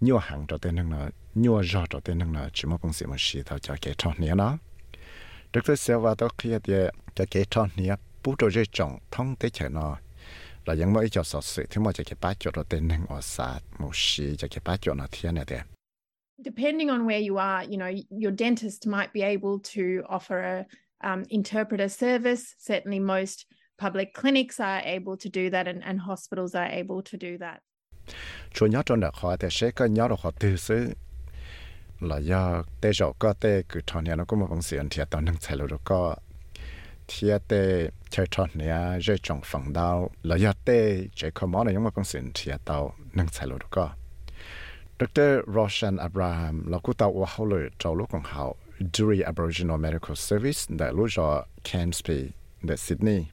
[0.00, 2.92] nhiều hàng cho tên nâng là nhiều rõ cho tên năng là chỉ mua công
[2.92, 4.58] sự một xí thao cho cái tròn nhé nó
[5.52, 6.74] được tôi sẽ vào đó kia thì
[7.14, 9.96] cho cái tròn nhé bút đồ dây trồng thông tế chạy nó
[10.64, 13.20] là những mấy cho sở sự thì mà cho cái bát cho tên năng ở
[13.20, 15.60] xa một xí cho cái bát cho nó thiên này đấy
[16.42, 20.66] Depending on where you are, you know, your dentist might be able to offer a
[21.02, 22.54] um, interpreter service.
[22.58, 23.46] Certainly, most
[23.78, 27.62] public clinics are able to do that, and, and hospitals are able to do that.
[43.70, 43.99] Có
[45.00, 45.52] Dr.
[45.54, 48.56] Roshan Abraham là ta tàu hậu lửa trong lúc còn hậu
[48.92, 52.28] Dury Aboriginal Medical Service tại lúc cho Cairnsby
[52.68, 53.24] tại Sydney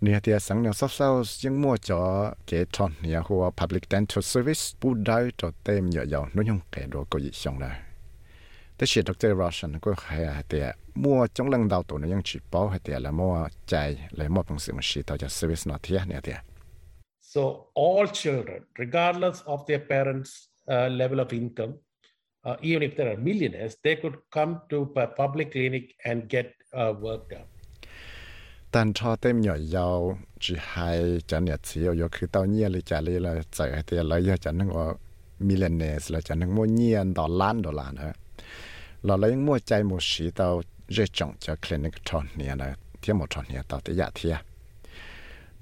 [0.00, 4.22] nia tia sáng nhau sắp sau những mua cho kế tròn nia hoa public dental
[4.22, 7.80] service bù đai cho tem nhỏ giàu nó nhung kẻ đồ có gì xong này
[8.78, 9.28] thế chỉ Dr.
[9.38, 12.78] Roshan có hay là tia mua trong lần đầu tổ nó ยัง chỉ bảo hay
[12.78, 16.00] tia là mua chạy lấy mua bằng sự mà chỉ tao cho service nó thiệt
[16.08, 16.36] nia tia
[17.34, 21.74] So all children, regardless of their parents' uh, level of income,
[22.44, 26.54] uh, even if they are millionaires, they could come to a public clinic and get
[26.74, 27.46] uh, work done.
[28.70, 30.14] tan cho tem nhỏ là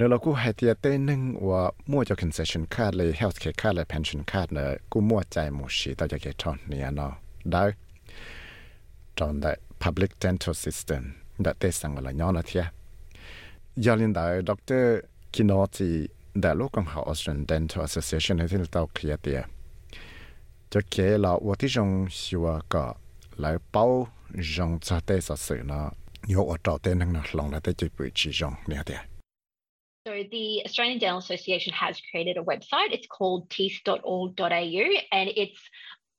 [0.01, 7.13] เนเรากูหายเตียเต้นึงว่ามั่วจะ concession card เลย health care card เลย pension card เลยกูมั่วใจหมูชีต่อจากเกทอนเนี่ยเนาะ
[7.51, 7.65] ได้
[9.19, 11.03] ตอนได้ public dental system
[11.43, 12.65] ได้เตสังอะลรย้อนนะเทีย
[13.85, 14.97] ยอลินได้ด็อกเตอร์
[15.35, 15.91] คินอติ
[16.41, 19.41] ได้ลูกของเขา Australian Dental Association ที่เราเคลียเตีย
[20.73, 21.89] จะเคเราว่าที่จง
[22.21, 22.85] ชัวก็
[23.41, 23.85] แล้วเป้า
[24.55, 25.85] จงจะเตสัสื่อเนาะ
[26.33, 29.10] ยกอัต่อเต้นนั่งนะลองแล้วเตจิปุยจีจงเนี่ยเตีย
[30.07, 32.93] So the Australian Dental Association has created a website.
[32.93, 35.61] It's called teeth.org.au and it's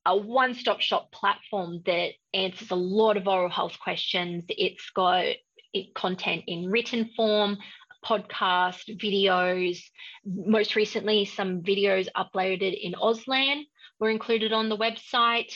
[0.05, 4.45] a one-stop shop platform that answers a lot of oral health questions.
[4.49, 5.25] It's got
[5.95, 7.57] content in written form,
[8.05, 9.83] podcast, videos.
[10.25, 13.63] Most recently, some videos uploaded in Auslan
[13.99, 15.55] were included on the website.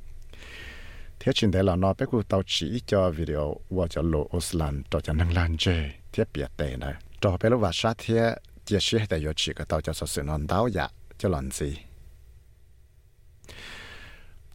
[1.20, 4.82] thế chuyện đấy là nó bé cụ tao chỉ cho video và cho lộ Oslan
[4.90, 8.36] cho cho năng lan chê thiết biệt tệ này cho bé lúc và sát thế
[8.64, 11.78] chia sẻ để yo chỉ cái tao cho sự non đau dạ cho lần gì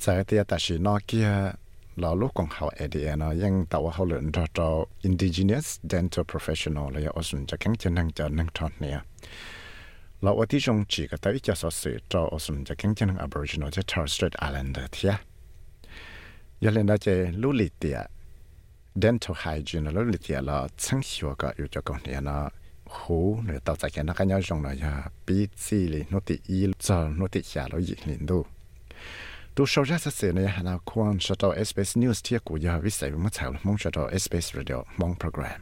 [0.06, 1.52] tại thì ta chỉ nó kia
[1.96, 6.90] là lúc còn học ADN nó ยัง tao học luyện cho cho indigenous dental professional
[6.94, 9.00] là yo Oslan cho cánh chân năng cho năng thon nè
[10.22, 14.12] là ởที่จงchỉ cái tao cho sự cho Oslan cho cánh chân năng Aboriginal cho Torres
[14.16, 14.86] Strait Islander
[16.65, 17.07] ยังเลนได้เจ
[17.43, 17.99] ลูลิเตีย
[19.03, 22.39] dental hygiene ลูลิเตียละช่างชัวก็อยู่จากก่นเนี่ยนะ
[22.95, 24.85] หูเนี่ยต่อจากนั้นก็ยังยจงเลย
[25.27, 28.39] ปีซีลิโนติอีจอโนติยาลอยลินดู
[29.55, 35.61] ดูโชว์จะเสียในฮานาควอนชาตอเอสเปซนิวส์ที่กูยาวิสัยมุมเช้ามองชาตอเอสเปซเรดิโอมองโปรแกรม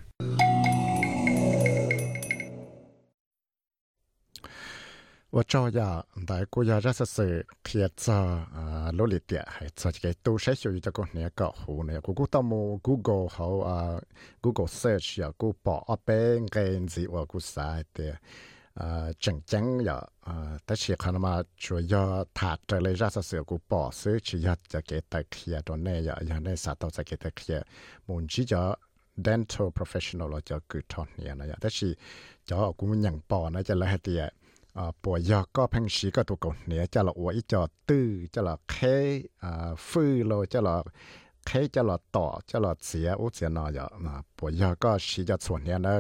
[5.34, 12.02] 我照呀，但古呀，这是是贴着啊，努力点，还做这个都是属于这个那个好呢。
[12.02, 14.02] 古古到么 Google 好啊，
[14.42, 18.18] Google search 呀，古报啊边跟子我古啥的
[18.74, 27.64] 啊，正经呀啊，但是看嘛，主要他这类这是是古报 search 呀，就给他贴到那呀，呀那啥到再给他贴，
[28.08, 28.76] 门只叫
[29.22, 31.96] dental professional 咯，叫古托呢呀，但是
[32.46, 34.28] 叫古人报呢，就来啲。
[34.79, 38.97] อ่าปวยาก็พังชีก็ตัวกเนี่ยจะหลอว่าอีจอตื้อจะหลอกแค่
[39.43, 40.85] อ่าฟื้นโลจะหลอก
[41.47, 45.95] แค่จะหลอต่อจะหลอเสียอุเสียนอยอนะปวยาก็ชีจะส่วนเนี้ยนะ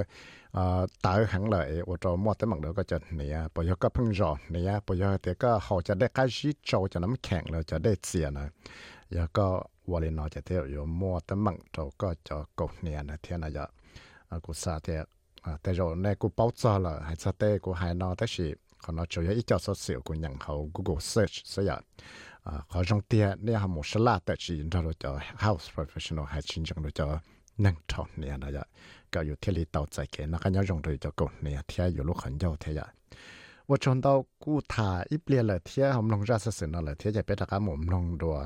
[0.56, 8.46] อ่าตายหังเลยว่าจมอดแต่หมังเดียวก็จะเนี่ยปวยาก็พิ่งรอเนี่ยปวยาเดี๋ยวก็เขาจะได้ใกล้ชิดโจจะน้ำแข็งเลยจะได้เสียนะ
[9.16, 9.46] ยาก็
[9.90, 13.64] วันนี้นอจะเที่ยวอยู่มอดแต่หมังโจก็จะกเนี่ยนะเที่ยนะจะ
[14.44, 15.00] กูซาเที่ย
[15.50, 18.28] à tại rồi này cô báo cho là hay sao tê cô hay nó tới
[18.36, 21.62] gì còn nó chủ yếu ít cho số siêu của nhận hậu Google search sẽ
[21.62, 21.80] là
[22.42, 26.26] à có trong tia này là một là tại chỉ đó là cho house professional
[26.28, 27.18] hay chính trong đó cho
[27.58, 28.66] năng trọng này là vậy
[29.12, 31.56] cái yếu thiết lý tàu chạy cái nó cái nhau trong đó cho cậu này
[31.68, 32.84] thì yếu lúc khẩn yếu thế vậy
[33.68, 34.14] ว่าชนเต้า
[34.44, 38.36] กู้ถ่าอิเปลี่ยนเลยเทียหอมลงราสสินเลยเทียจะเป็นตะกาหมุมลงดัว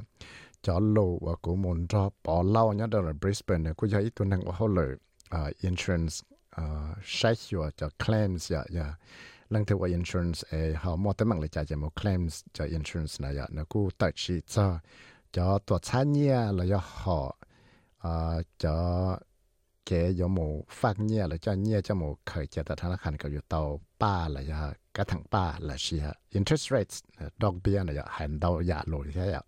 [0.66, 4.90] จอโลว่ากูมุนรอปอเล่าเนี่ยเดอร์บริสเบนเนี่ยกูจะอีตัวหนึ่งว่าเขาเลย
[5.32, 6.18] อ่าอินช r ร n c e
[6.60, 8.86] uh, shake your the claims ya ya
[9.50, 13.14] lang te wa insurance a how mo te mang le cha mo claims cha insurance
[13.22, 14.66] na ya na ku ta chi cha
[15.34, 17.20] cho to cha nia la ya ho
[18.02, 18.76] a cho
[19.88, 20.46] ke yo mo
[20.78, 23.80] phak nia la cha nia cha mo khởi cha ta thana khan ka yu tao
[24.00, 24.60] pa la ya
[24.96, 27.02] ka thang pa la shi ha interest rates
[27.38, 29.42] dog bia na ya han dao ya lo ya ya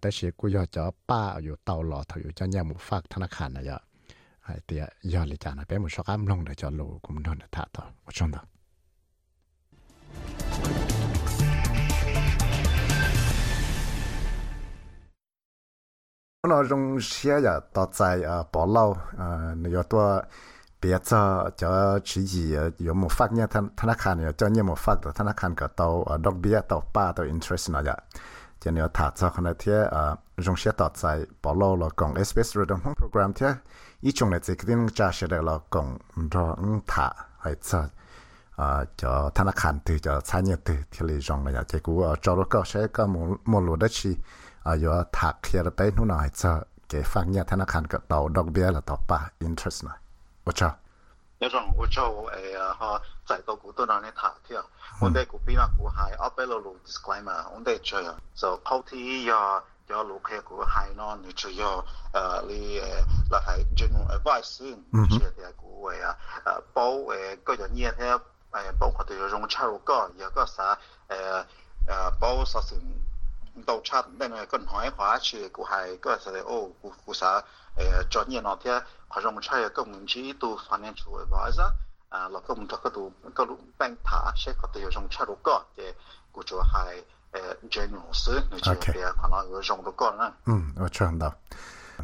[0.00, 3.78] แต่เสียกูยอจะป้าอยู่เตาหลอดอยู่เจ้าเนี่ยหมูฟากธนาคารนะยะ
[4.46, 7.22] hay tia giờ lì chả này bé một số cam lông để cho lù cũng
[7.22, 8.38] đồn được thả tờ ở trong đó
[16.48, 18.96] nó rong xe giờ tọt dài ở bỏ lâu
[19.56, 20.22] nếu tôi
[20.82, 21.02] biết
[21.56, 25.12] cho chỉ gì có một phát nha thanh khả này cho nhiều một phát rồi
[25.16, 27.96] thanh khả cả tàu ở đọc bia tàu ba tàu interest nó vậy?
[28.60, 31.88] Cho nên thả cho con này thế à, rong xe tọt dài, bỏ lâu là
[31.96, 32.66] còn SBS rồi
[32.96, 33.54] program thế
[34.06, 35.98] 一种呢，这个人家是的了，共
[36.30, 37.76] 着嗯他还这
[38.54, 44.16] 啊，叫他那看对叫产业对，听里上了呀，结果找了个谁个没没路的去
[44.62, 49.92] 啊，要他开了白弄那还这给放业，他那看个到到边了到吧，interest 呢，
[50.44, 50.72] 我操。
[51.40, 54.56] 那种我叫我哎呀哈，在到古多那里他听，
[55.00, 59.34] 我得古边那古海，阿贝罗路 disclaimer，我得这样，就跑题呀。
[59.60, 62.80] So, 要露开过海南你只要呃你
[63.30, 68.06] 来海进 advising 嗯这边位啊呃包呃各种业态
[68.50, 70.78] 呃包括这个融洽入口有个啥
[71.08, 71.44] 呃
[71.86, 72.80] 呃包 something
[73.64, 74.78] 都差不多呃更同
[75.20, 81.72] 去过海各色的哦不不是呃专业那边还是我们茶叶供应机都 financial advisor
[82.30, 85.82] locomote 刻度各路灯塔先后都有融洽入口的
[86.32, 87.02] 过去还
[89.14, 89.78] 看那个上。
[90.46, 91.34] 嗯，我知道。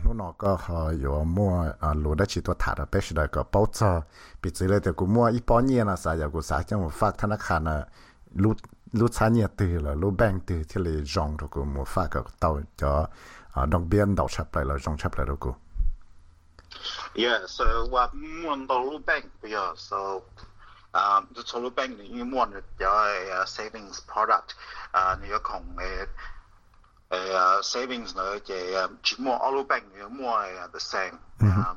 [0.04, 3.84] 我那个哈有么啊，录的几多台的，不是那个包纸，
[4.40, 7.86] 比之类的个么一包年了啥，有个啥像我发他那看呢，
[8.32, 8.56] 录
[8.92, 12.88] 录啥年对了，录半对，他来上这古么发个到叫
[13.52, 15.54] 啊，那边到出来了，上出来了古。
[17.14, 18.98] Yeah，so 我们到录
[19.42, 20.22] 呀，so。
[20.92, 24.50] 啊，你除了 bank 你要望住有係 savings product
[24.92, 26.08] 啊，你要同誒
[27.10, 31.76] 誒 savings 嗰嘅主要 all bank 你摸係 the same 啊。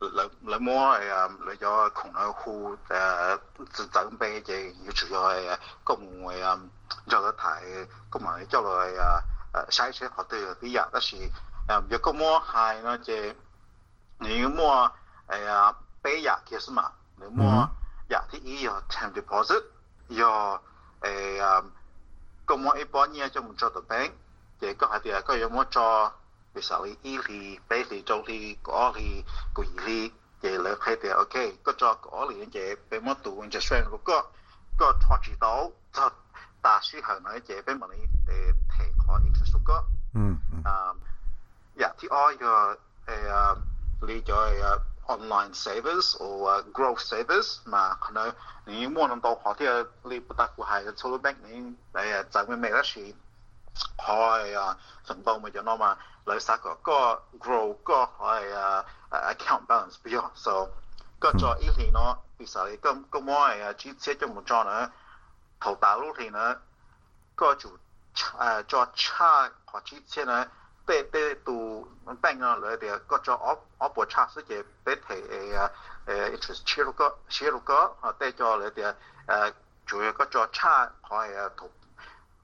[0.00, 0.08] 你
[0.40, 3.38] 你摸係啊，你有窮有富誒，
[3.72, 6.58] 就準備嘅要除咗係公會啊，
[7.08, 7.62] 做得太
[8.10, 11.16] 公民做落係啊誒篩選學對啲人，但是
[11.68, 13.34] 誒如果摸係嗰嘅，
[14.18, 14.90] 你要摸
[15.28, 17.68] 係啊俾人嘅是嘛，你摸。
[18.12, 19.62] dạ thì ý yo time deposit
[20.18, 20.58] yo
[21.00, 21.70] e um
[22.46, 24.12] como e ponia cho một cho tờ bank
[24.60, 26.12] để có hạt địa à, có yo một cho
[26.54, 30.10] ví dụ ý thì bé thì trong thì có thì quỷ thì
[30.42, 33.84] để lấy khai địa ok có cho có liền để bé mất mình sẽ xem
[33.90, 34.22] có có
[34.78, 36.10] có thoát chỉ đó cho
[36.62, 39.84] ta suy hận nói để bên mình này để thể có interest có.
[40.14, 40.36] Um
[41.78, 42.74] dạ thì oi yo
[43.06, 43.16] e
[44.00, 44.72] lý cho à,
[45.20, 48.30] online savers or uh, growth savers mà khả năng
[48.66, 49.66] nếu muốn làm đâu họ thì
[50.04, 53.14] li bắt đầu của hai cái số thì nên để giải quyết mấy cái gì
[53.98, 54.38] họ
[55.06, 55.94] phần đầu mà cho nó mà
[56.26, 60.20] lấy xác có grow có họ uh, account balance bây giờ.
[60.34, 60.66] So
[61.20, 64.26] có cho ít thì nó vì sao thì có có mỗi uh, chi tiết cho
[64.26, 64.88] một cho nữa.
[65.60, 66.54] Thầu tạo lúc thì nữa
[67.36, 67.68] có chủ
[68.34, 70.44] uh, cho cha hoặc chi tiết nữa.
[70.85, 71.03] 者些呢。
[71.03, 71.85] 被被都
[72.21, 75.53] 办个来的，个叫阿阿伯差世界被提诶
[76.05, 78.95] 诶，一出切入个切入个啊，带叫来的
[79.25, 79.51] 呃，
[79.85, 81.69] 主要个叫差可以同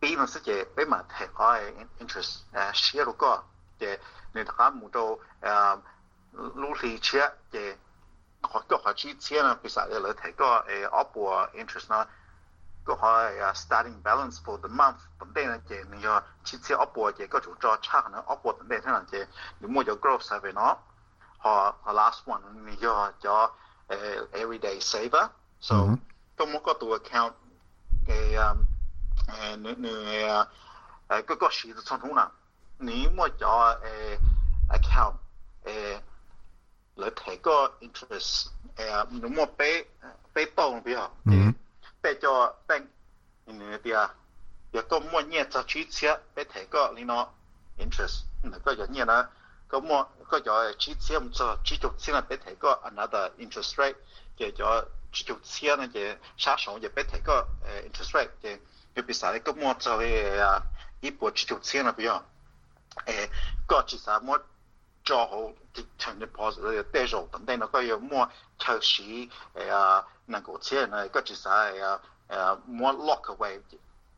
[0.02, 3.42] 比呢世界被嘛提可以 interest 诶切入个
[3.80, 3.98] 嘅，
[4.34, 5.80] 你睇唔到诶
[6.56, 7.78] 努力切嘅，
[8.44, 12.06] 学个学之前呢，其实你嚟提个诶阿伯 interest 呢。
[12.89, 13.31] ก็หอย
[13.63, 16.15] starting balance for the month ตั้งแต่นั้นเจนี่ยอ
[16.47, 19.15] ชิดเสียอปวดเจก็จู่จ่อชักนะอปวดตั้งแต่นั้นเจ
[19.61, 20.73] นี่มัวจะ growth ใช่ไหมเนาะ
[21.45, 21.55] หอ
[21.99, 23.37] last one นี่ยอจอ
[24.41, 25.27] everyday saver
[25.69, 25.77] so
[26.37, 27.35] ก็มันก็ตัว account
[28.07, 28.39] เออ
[29.29, 30.31] เออเนื้อ
[31.07, 32.29] เออก็ก็ชีตชนหูนะ
[32.87, 35.17] นี่มัวจอเออ account
[35.65, 35.93] เออ
[36.99, 38.33] แล้วแต่ก็ interest
[38.77, 39.61] เออหนูมัวไป
[40.33, 41.09] ไปตรงไปอ่ะ
[42.02, 42.88] 被叫变
[43.46, 44.14] 嗯对啊，
[44.72, 47.28] 有个么年做取切被提个你喏
[47.78, 49.30] interest，那个有年呢，
[49.68, 53.96] 个么个叫取切唔做取就钱呢被提个 another interest rate，
[54.38, 58.60] 嘅叫取就钱呢嘅下上也被提个呃 interest rate 嘅，
[58.96, 60.64] 就比啥咧个么做嘅啊
[61.02, 62.24] 一波取就钱呢不要，
[63.06, 63.30] 诶
[63.68, 64.42] 个其实么。
[65.08, 65.52] 做好
[65.98, 69.30] 长嘅 deposit 嘅 deposit 等等，个要么抽市诶
[69.70, 73.60] 啊，能够钱诶，个至少系啊诶么 lock away，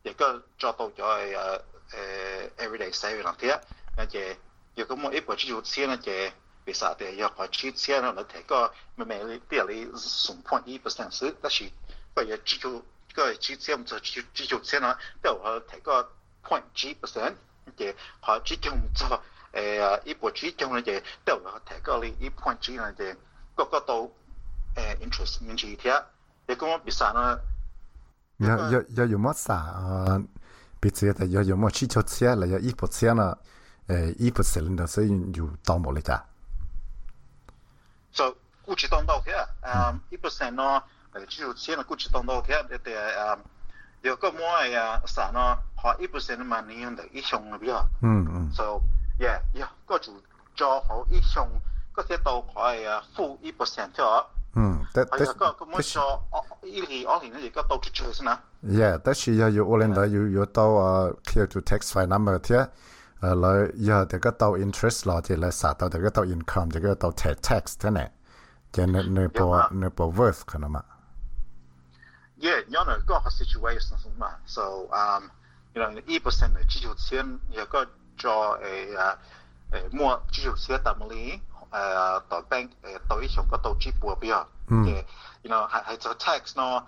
[0.02, 3.60] 亦个做到咗系诶诶 everyday saving 啦，啲啊，
[3.96, 4.18] 跟住
[4.76, 6.32] 如果么一步只有钱咧，嘅
[6.66, 9.16] 为啥嘅要开始钱咧，嚟提个咪咪
[9.48, 11.68] 啲你送 point 一 percent 是，但是
[12.14, 12.82] 个要只有
[13.12, 16.12] 个只钱就只只有钱啦，都系提个
[16.44, 17.34] point 几 percent
[17.76, 19.20] 嘅，开始就唔做。
[19.52, 20.92] 诶一步之中咧就
[21.24, 23.04] 都有提高你一 point 之咧就
[23.54, 24.12] 个个都
[24.74, 26.02] 诶 interest 面积贴，
[26.46, 27.38] 你咁样比赛呢？
[28.38, 30.20] 要要要有乜啥啊？
[30.78, 33.36] 比赛的要有乜需求车了，要一步车呢？
[33.88, 36.20] 诶一步车呢，所以有到冇嚟㗎？
[38.12, 38.34] So
[38.64, 39.32] 估计当到嘅，
[39.62, 40.82] 诶一步车呢，
[41.14, 43.38] 诶需求车呢估计当到嘅，你哋诶
[44.02, 44.38] 有个乜
[44.76, 45.56] 嘢啥呢？
[45.82, 48.80] 学一步车呢嘛，你用的一项比较，嗯嗯，so
[49.20, 50.12] 呀呀，个就
[50.54, 51.48] 做好一项
[51.94, 54.24] 嗰些都可以啊，负一 percent 咗。
[54.54, 56.24] 嗯，但但系个咁样做，
[56.62, 58.42] 一年二年咧，而家到出去先啦。
[58.64, 62.68] Yeah，但是要有我哋到要要到啊，clear to tax file number 啲，
[63.20, 68.08] 诶来要这个到 interest 咯，即系杀到这个到 income，这个到 tax tax 嘅呢，
[68.72, 70.82] 即系呢呢波呢波 worth 可能嘛。
[72.38, 77.86] Yeah，有呢个 situation 嘛，so um，you know，一 percent 嘅只有钱，有个。
[78.17, 79.17] 做诶诶
[79.71, 81.41] 诶，冇啊，主要写得唔理诶。
[82.29, 85.05] 代班诶，代一种嗰度主播啊，比如话嗯，即系
[85.43, 86.85] 你话系系做 tax 呢？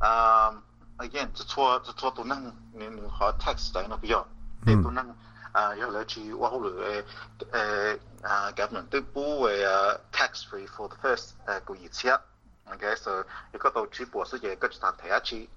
[0.00, 2.52] 诶，again，就错，就错到呢。
[2.72, 4.26] 你唔好话 tax 嚟，系咪比如话？
[4.66, 5.16] 你唔到呢，
[5.52, 7.04] 诶，有两只话好类诶
[7.52, 12.20] 诶诶，解文对补诶诶 tax free for the first 诶，个意思啊。
[12.66, 15.48] okay，所以，一个度主播，所以诶，跟住赚第一钱，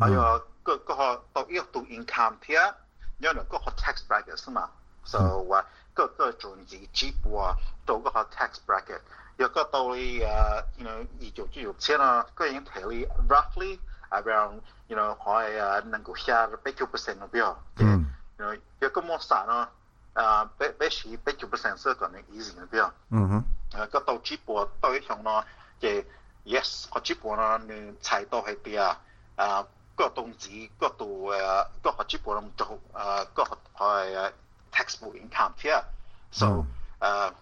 [0.00, 2.74] 哎哟，个个学校，到依度读 income，听日。
[3.19, 4.69] 因为嗰个 tax bracket 嘛，
[5.03, 7.55] so 话个个做自己部啊，
[7.85, 9.01] 到嗰个 tax bracket，
[9.37, 18.05] 有个到你诶，you know 二做猪肉钱啊，个已经睇你 roughly around you know 可以诶能够下八九 percent 嘅标，嗯，
[18.37, 19.69] you know 有个冇散啊，
[20.15, 25.45] 诶八八十八九 percent 是个能 easy 嘅标，嗯哼，诶个到支部到一项咯，
[25.79, 26.03] 嘅
[26.45, 28.97] yes 个支部呢，你踩到系啲啊，
[29.35, 29.67] 啊。
[29.95, 34.31] 个动词个度诶个学基本做诶个学系
[34.71, 35.83] textbook income 贴，
[36.31, 36.65] so
[36.99, 37.33] 诶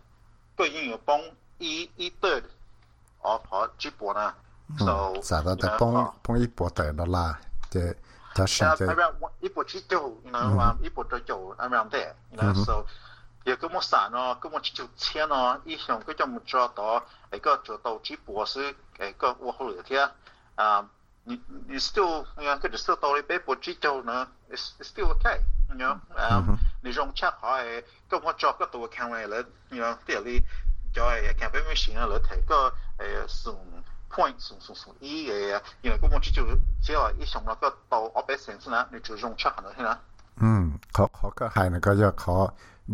[0.57, 1.21] 个应用帮
[1.57, 2.43] 一一 third
[3.21, 4.35] of 学基本啊，
[4.77, 7.39] so 啥的得帮帮一波得了啦，
[7.69, 7.95] 这
[8.35, 12.85] 这是这 around 一波去做，you know 一波就做 around there，you know so
[13.45, 20.09] 有个么散咯，个么就钱咯，以前个就冇做到，诶个做到基本是诶个我后来贴
[20.55, 20.89] 啊。
[21.26, 25.10] you, you still, you know, I could still tolerate a pochito, no, it's, it's still
[25.12, 25.38] okay,
[25.70, 26.00] you know.
[26.16, 30.42] Um, the young chap, I go cho up at the camera, let, you know, daily
[30.94, 33.56] guy, a campaign machine, let take a, a, some
[34.10, 37.32] point, some, some, some, e, a, you know, go watch it to, see, like, it's
[37.32, 39.96] some, like, a, up a sense, no, it's a young chap, no, you know.
[40.42, 42.36] อืมเขาเขาก็ให้นะก็จะขอ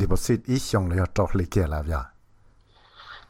[0.00, 2.02] deposit อีกช่องเลยจอกเลยเกี่ยวแล้วจ้ะ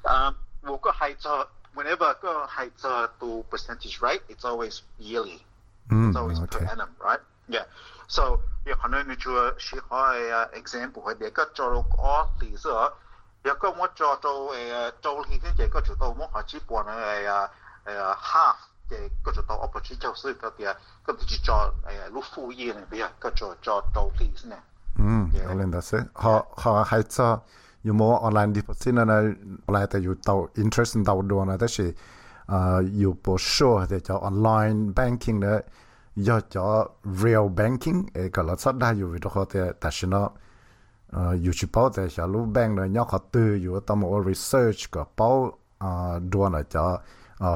[0.08, 0.18] อ่า
[0.66, 1.32] ผมก็ให้จะ
[1.74, 2.46] whenever go
[2.84, 5.40] uh, to percentage rate, it's always yearly.
[5.90, 6.58] Mm, it's always okay.
[6.58, 7.20] per annum, right?
[7.48, 7.64] Yeah.
[8.06, 12.90] So yeah, I know you she high example where they got to all these uh
[13.44, 17.48] you got what thế, a total he can get to more cheap one a
[18.18, 18.56] half
[18.90, 20.72] để có chỗ tàu opportunity cho sự các địa
[21.06, 21.72] các địa cho
[22.12, 24.56] lúc phụ yên này bây giờ có chỗ cho tàu thì nè.
[24.98, 25.04] Ừ,
[25.54, 27.38] lên đó sẽ họ họ hay cho
[27.84, 31.86] อยู่มอออนไลน์ดิพอสินั่นอะไรแต่อยู่เตาอินเทรสต์เตาดวงนะแต่สิ
[32.98, 35.56] อยู่ปอชัวแต่จะออนไลน์แบงกิ้งเนี่ย
[36.26, 36.66] ย่อจะ
[37.22, 40.16] real banking เอก็ลักษณะอยู่วิธีเขาแต่แต่ฉัน
[41.42, 45.30] อยู่ชิปเอาแต่ฉันรู้แบงก์เนี่ยย่อเขาตื่นอยู่ต้องมา research ก็เป้า
[46.32, 46.84] ดวงนะจะ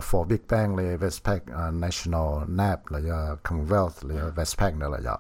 [0.09, 1.41] for big bang เลย Westpac
[1.85, 3.11] national nap เลย
[3.47, 5.19] Commonwealth เลย Westpac เนี่ยเลยอ่ะ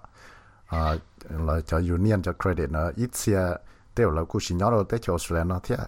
[1.45, 3.41] เลยจะ union จะ credit เนอะอีเซีย
[4.03, 5.79] 有了过去鸟了再跳出来那天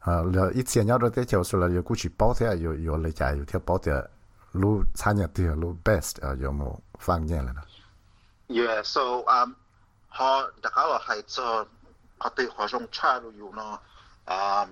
[0.00, 4.08] 啊了一次鸟了再跳出来又过去包天又又来家又条包着
[4.52, 7.62] 路差点对路 best 啊有么放进来呢
[8.48, 9.54] yeah so um
[10.08, 11.66] how the hides are
[12.36, 13.78] they 好像 try you know
[14.26, 14.68] um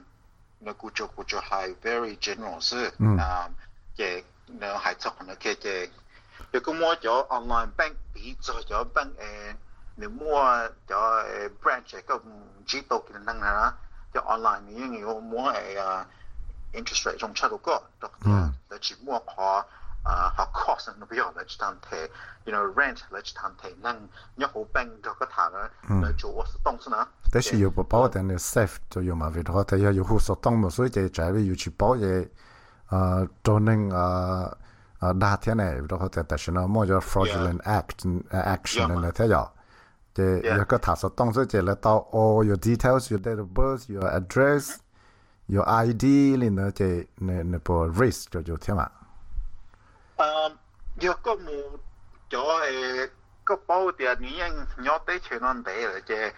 [0.58, 3.50] 那个就就还 very generous um
[3.96, 5.06] yeah now hights
[7.28, 8.50] online bank bids
[8.92, 9.56] bank and
[10.00, 11.24] nếu mua cho
[11.62, 12.18] branch cái
[12.66, 13.72] chỉ tổ cái năng là
[14.14, 16.04] cho online nếu như người mua cái ờ,
[16.72, 18.78] interest rate trong chắc có được là ừ.
[18.80, 19.66] chỉ mua họ
[20.04, 22.08] ờ, họ cost nó bây giờ là chỉ tham thế
[22.46, 25.52] you know rent là chỉ tham thế năng nhớ hộ bank cho cái thằng
[26.02, 26.50] là chủ ở ừ.
[26.52, 29.64] số đông nữa thế thì có bảo đảm là safe cho dùng mà vì đó
[29.68, 32.24] thì yêu hồ số đông mà số cái trái với yêu chỉ bảo cái
[32.86, 33.90] ờ, cho nên
[35.00, 39.12] đa thế này đó có thể tại sao nó mua cho fraudulent act action này
[39.14, 39.46] thế rồi
[40.12, 44.76] 对，要个他说当时进来到 all your details, your date of birth, your address,
[45.46, 48.90] your ID 里呢，这那那不 race 就就填满。
[50.16, 50.58] 嗯，
[50.98, 51.78] 有个母
[52.28, 53.08] 叫诶，
[53.44, 56.32] 个包点女人要带钱乱带了，这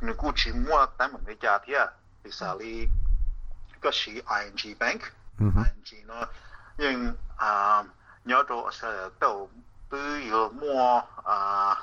[0.00, 1.92] 你估计我咱们的家庭啊，
[2.58, 2.88] 比，
[3.80, 6.28] 个是 ING bank，ING 呢，
[6.78, 7.84] 因啊，
[8.24, 8.86] 要做是
[9.18, 9.48] 到
[9.90, 9.98] 都
[10.28, 11.76] 有么啊。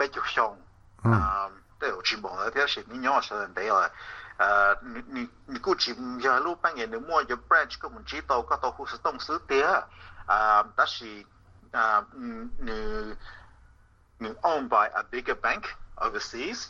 [0.00, 0.56] 比较上
[1.02, 3.90] 啊都有全部嘅啲是你要系人哋嚟。
[4.38, 9.88] 呃，你你你估计要路半夜你摸有 branch 根本知道，嗰度好是东西的。
[10.28, 11.24] um,但是
[11.72, 13.16] uh, nu,
[14.18, 15.64] nu owned by a bigger bank
[15.96, 16.68] overseas.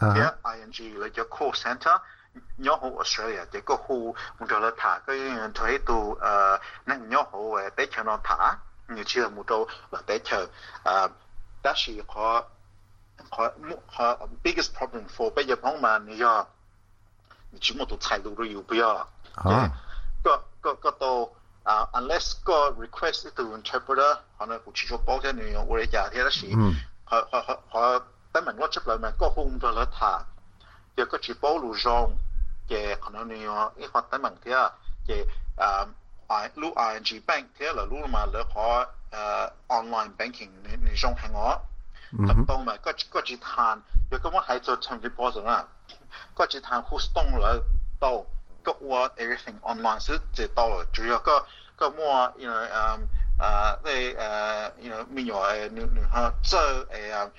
[0.00, 0.16] Uh-huh.
[0.16, 2.00] Yeah, ING like your call center.
[2.58, 5.18] nhớ hộ Australia thì có khu một chỗ là thả cái
[5.54, 6.18] thuế tu
[6.86, 8.56] nên nhớ hộ để cho nó thả
[8.88, 10.46] như chưa một chỗ là để cho
[10.84, 11.08] đó
[11.62, 12.44] là họ
[13.31, 13.51] her,
[13.87, 16.43] her biggest problem for bây giờ phong mà nhờ
[17.59, 19.03] chỉ một tụt chạy đủ rồi bây giờ
[20.23, 21.29] có có có tổ
[21.63, 25.73] à unless có request từ interpreter họ nói cũng chỉ cho bao cái này ông
[25.73, 26.53] ấy giả thế đó gì
[27.05, 27.99] họ họ họ họ
[28.33, 30.19] tại mình WhatsApp lại mà có hôm rồi là thả
[30.97, 32.15] giờ có chỉ bao lù rong
[32.69, 33.39] cái họ nói này
[33.79, 34.69] cái hoạt tại mình thế à
[35.07, 35.23] cái
[35.57, 35.85] à
[36.55, 38.85] lu ING bank thế là lu mà là họ
[39.67, 41.57] online banking nên trong hàng hóa
[42.17, 43.79] 咁當咪嗰嗰支炭，
[44.09, 45.67] 若咁我喺做長期保存啊，
[46.35, 47.63] 嗰支炭好凍了
[47.99, 48.25] 到，
[48.63, 51.45] 嗰我 everything online 是直到了，主要個
[51.75, 52.99] 個我因為誒
[53.39, 57.29] 誒即係誒因為美國誒聯聯合做誒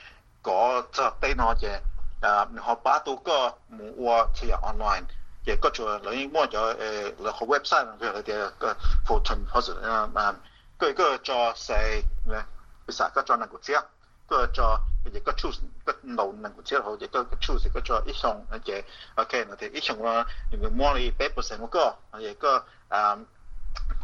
[0.42, 1.80] 個做低嗰嘢
[2.22, 3.32] 誒聯合把到個
[3.70, 5.04] 冇我睇 online。
[5.46, 10.36] 亦嗰做兩摸咗誒兩個 website 佢哋嘅個 photon positive 啊，
[10.78, 12.44] 佢佢再細咩？
[12.86, 13.82] 佢成日嗰裝能夠知啊。
[14.30, 14.80] 个叫
[15.12, 18.84] 一个 choose 个路能够接好，一个 choose 个叫一项那个
[19.16, 23.18] OK，那啲一项话因为摸你百 percent 个，一个啊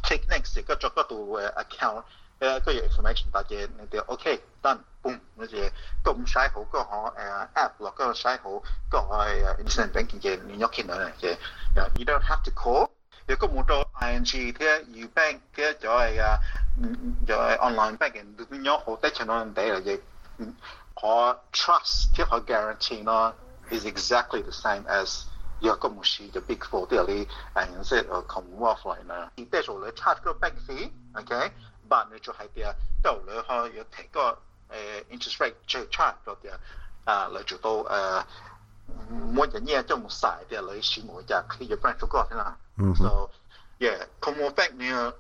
[0.03, 2.03] take next 个做个度 account。
[2.39, 5.71] 誒個 information 大嘅，你哋 OK done boom，你哋
[6.05, 12.91] 都唔使好個可誒 app 落個使好個係 internet banking 嘅聯絡見到嘅嘅，you don't have to call。
[13.27, 16.39] 如果冇到 ING 嘅 U bank 嘅就係啊，
[17.27, 20.01] 就係 online banking 聯絡好低程度人哋嚟嘅。
[21.03, 23.35] Our trust or guarantee no,
[23.71, 25.27] is exactly the same as
[25.63, 29.31] Yakomushi, the big four daily and is it a commonwealth like now.
[29.37, 29.69] In that
[30.25, 31.49] go back fee, okay,
[31.89, 34.35] but you have the dollar how you take a
[35.11, 36.51] interest rate to chart of the
[37.07, 38.23] uh let you go uh
[39.11, 42.01] more than yeah don't say the lace more the big your branch.
[42.01, 42.95] Mm-hmm.
[42.95, 43.31] So
[43.79, 44.75] yeah, Commonwealth Bank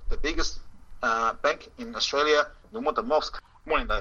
[0.09, 0.61] the biggest
[1.03, 3.33] uh, bank in Australia, no more the most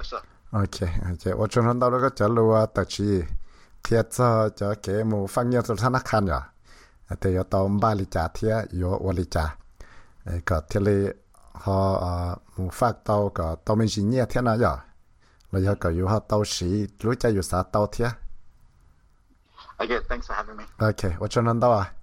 [0.04, 0.22] sir.
[0.52, 3.26] ok ok 我正常到那个角落啊，得去
[3.84, 6.44] 贴着叫给母放尿子他那看着，
[7.20, 9.56] 得要到巴里家贴，有我里家，
[10.24, 11.16] 哎个贴嘞
[11.52, 14.86] 和呃母发到个到门是热贴那呀，
[15.50, 18.08] 那要个有好到时如家有啥到贴。
[19.78, 20.64] Okay, thanks for having me.
[20.78, 21.95] Okay, 我正常到啊。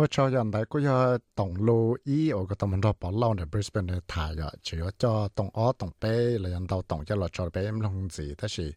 [0.00, 8.74] 我朝人大嗰個東路依，我個東門到寶樓嘅 Brisbane 嘅台呀，主要叫東澳、東北，嚟人到東一落咗北唔同字，但是，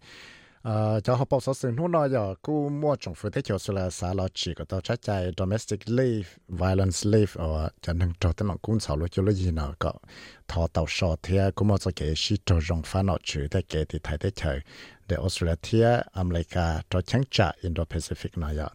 [0.64, 10.02] 誒，就學報所成通啦，又估摸政府啲條數啦，曬落住個到出在 domestic leave、violence leave 啊，就能做啲乜工潮咯，叫咯熱鬧個，
[10.46, 14.62] 拖到少啲啊，估摸就幾時就用翻落住啲幾啲睇啲條，
[15.08, 18.68] 嚟 Australia、America 做清查 Indo-Pacific 那樣。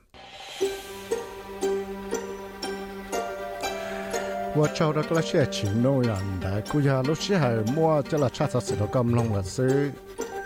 [4.58, 9.92] 我找到个些情路人的，估计路些还摸这了差差石头咁弄了是，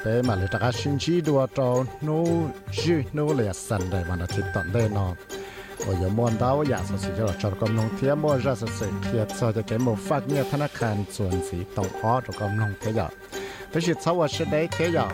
[0.02, 1.70] ไปมาเลยตากชินชีดัวจอ
[2.08, 2.18] นู
[2.78, 5.16] ชื่อนูเลยสันได้วันอาทิตย์ตอนได้นอน
[5.82, 13.12] โอ้ยมวนดาวอยากสสิจะจอดกำลังเทียมว่าจะสสิเทียบซอจะเก็บหมกฟักเนี่ยธนาคารส่วนสีต้องอ้อจกำลังเทียบ
[13.70, 15.10] แต่สิเช้าว่าจะได้เทียบ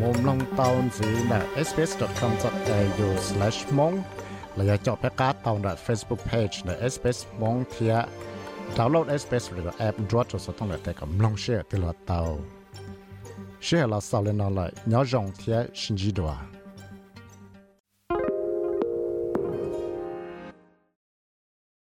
[0.00, 3.94] มุมลงตอนสีนะ sbs.com.au slash มง
[4.54, 7.94] แล้วจะจบประกาศตอนใน Facebook page ใน SBS มงเทีย
[8.75, 11.77] download space for the app draw to so tong la ta ka mlong share ti
[11.77, 12.39] la tao.
[13.59, 16.25] Share la sa le na la nya jong thia shin ji do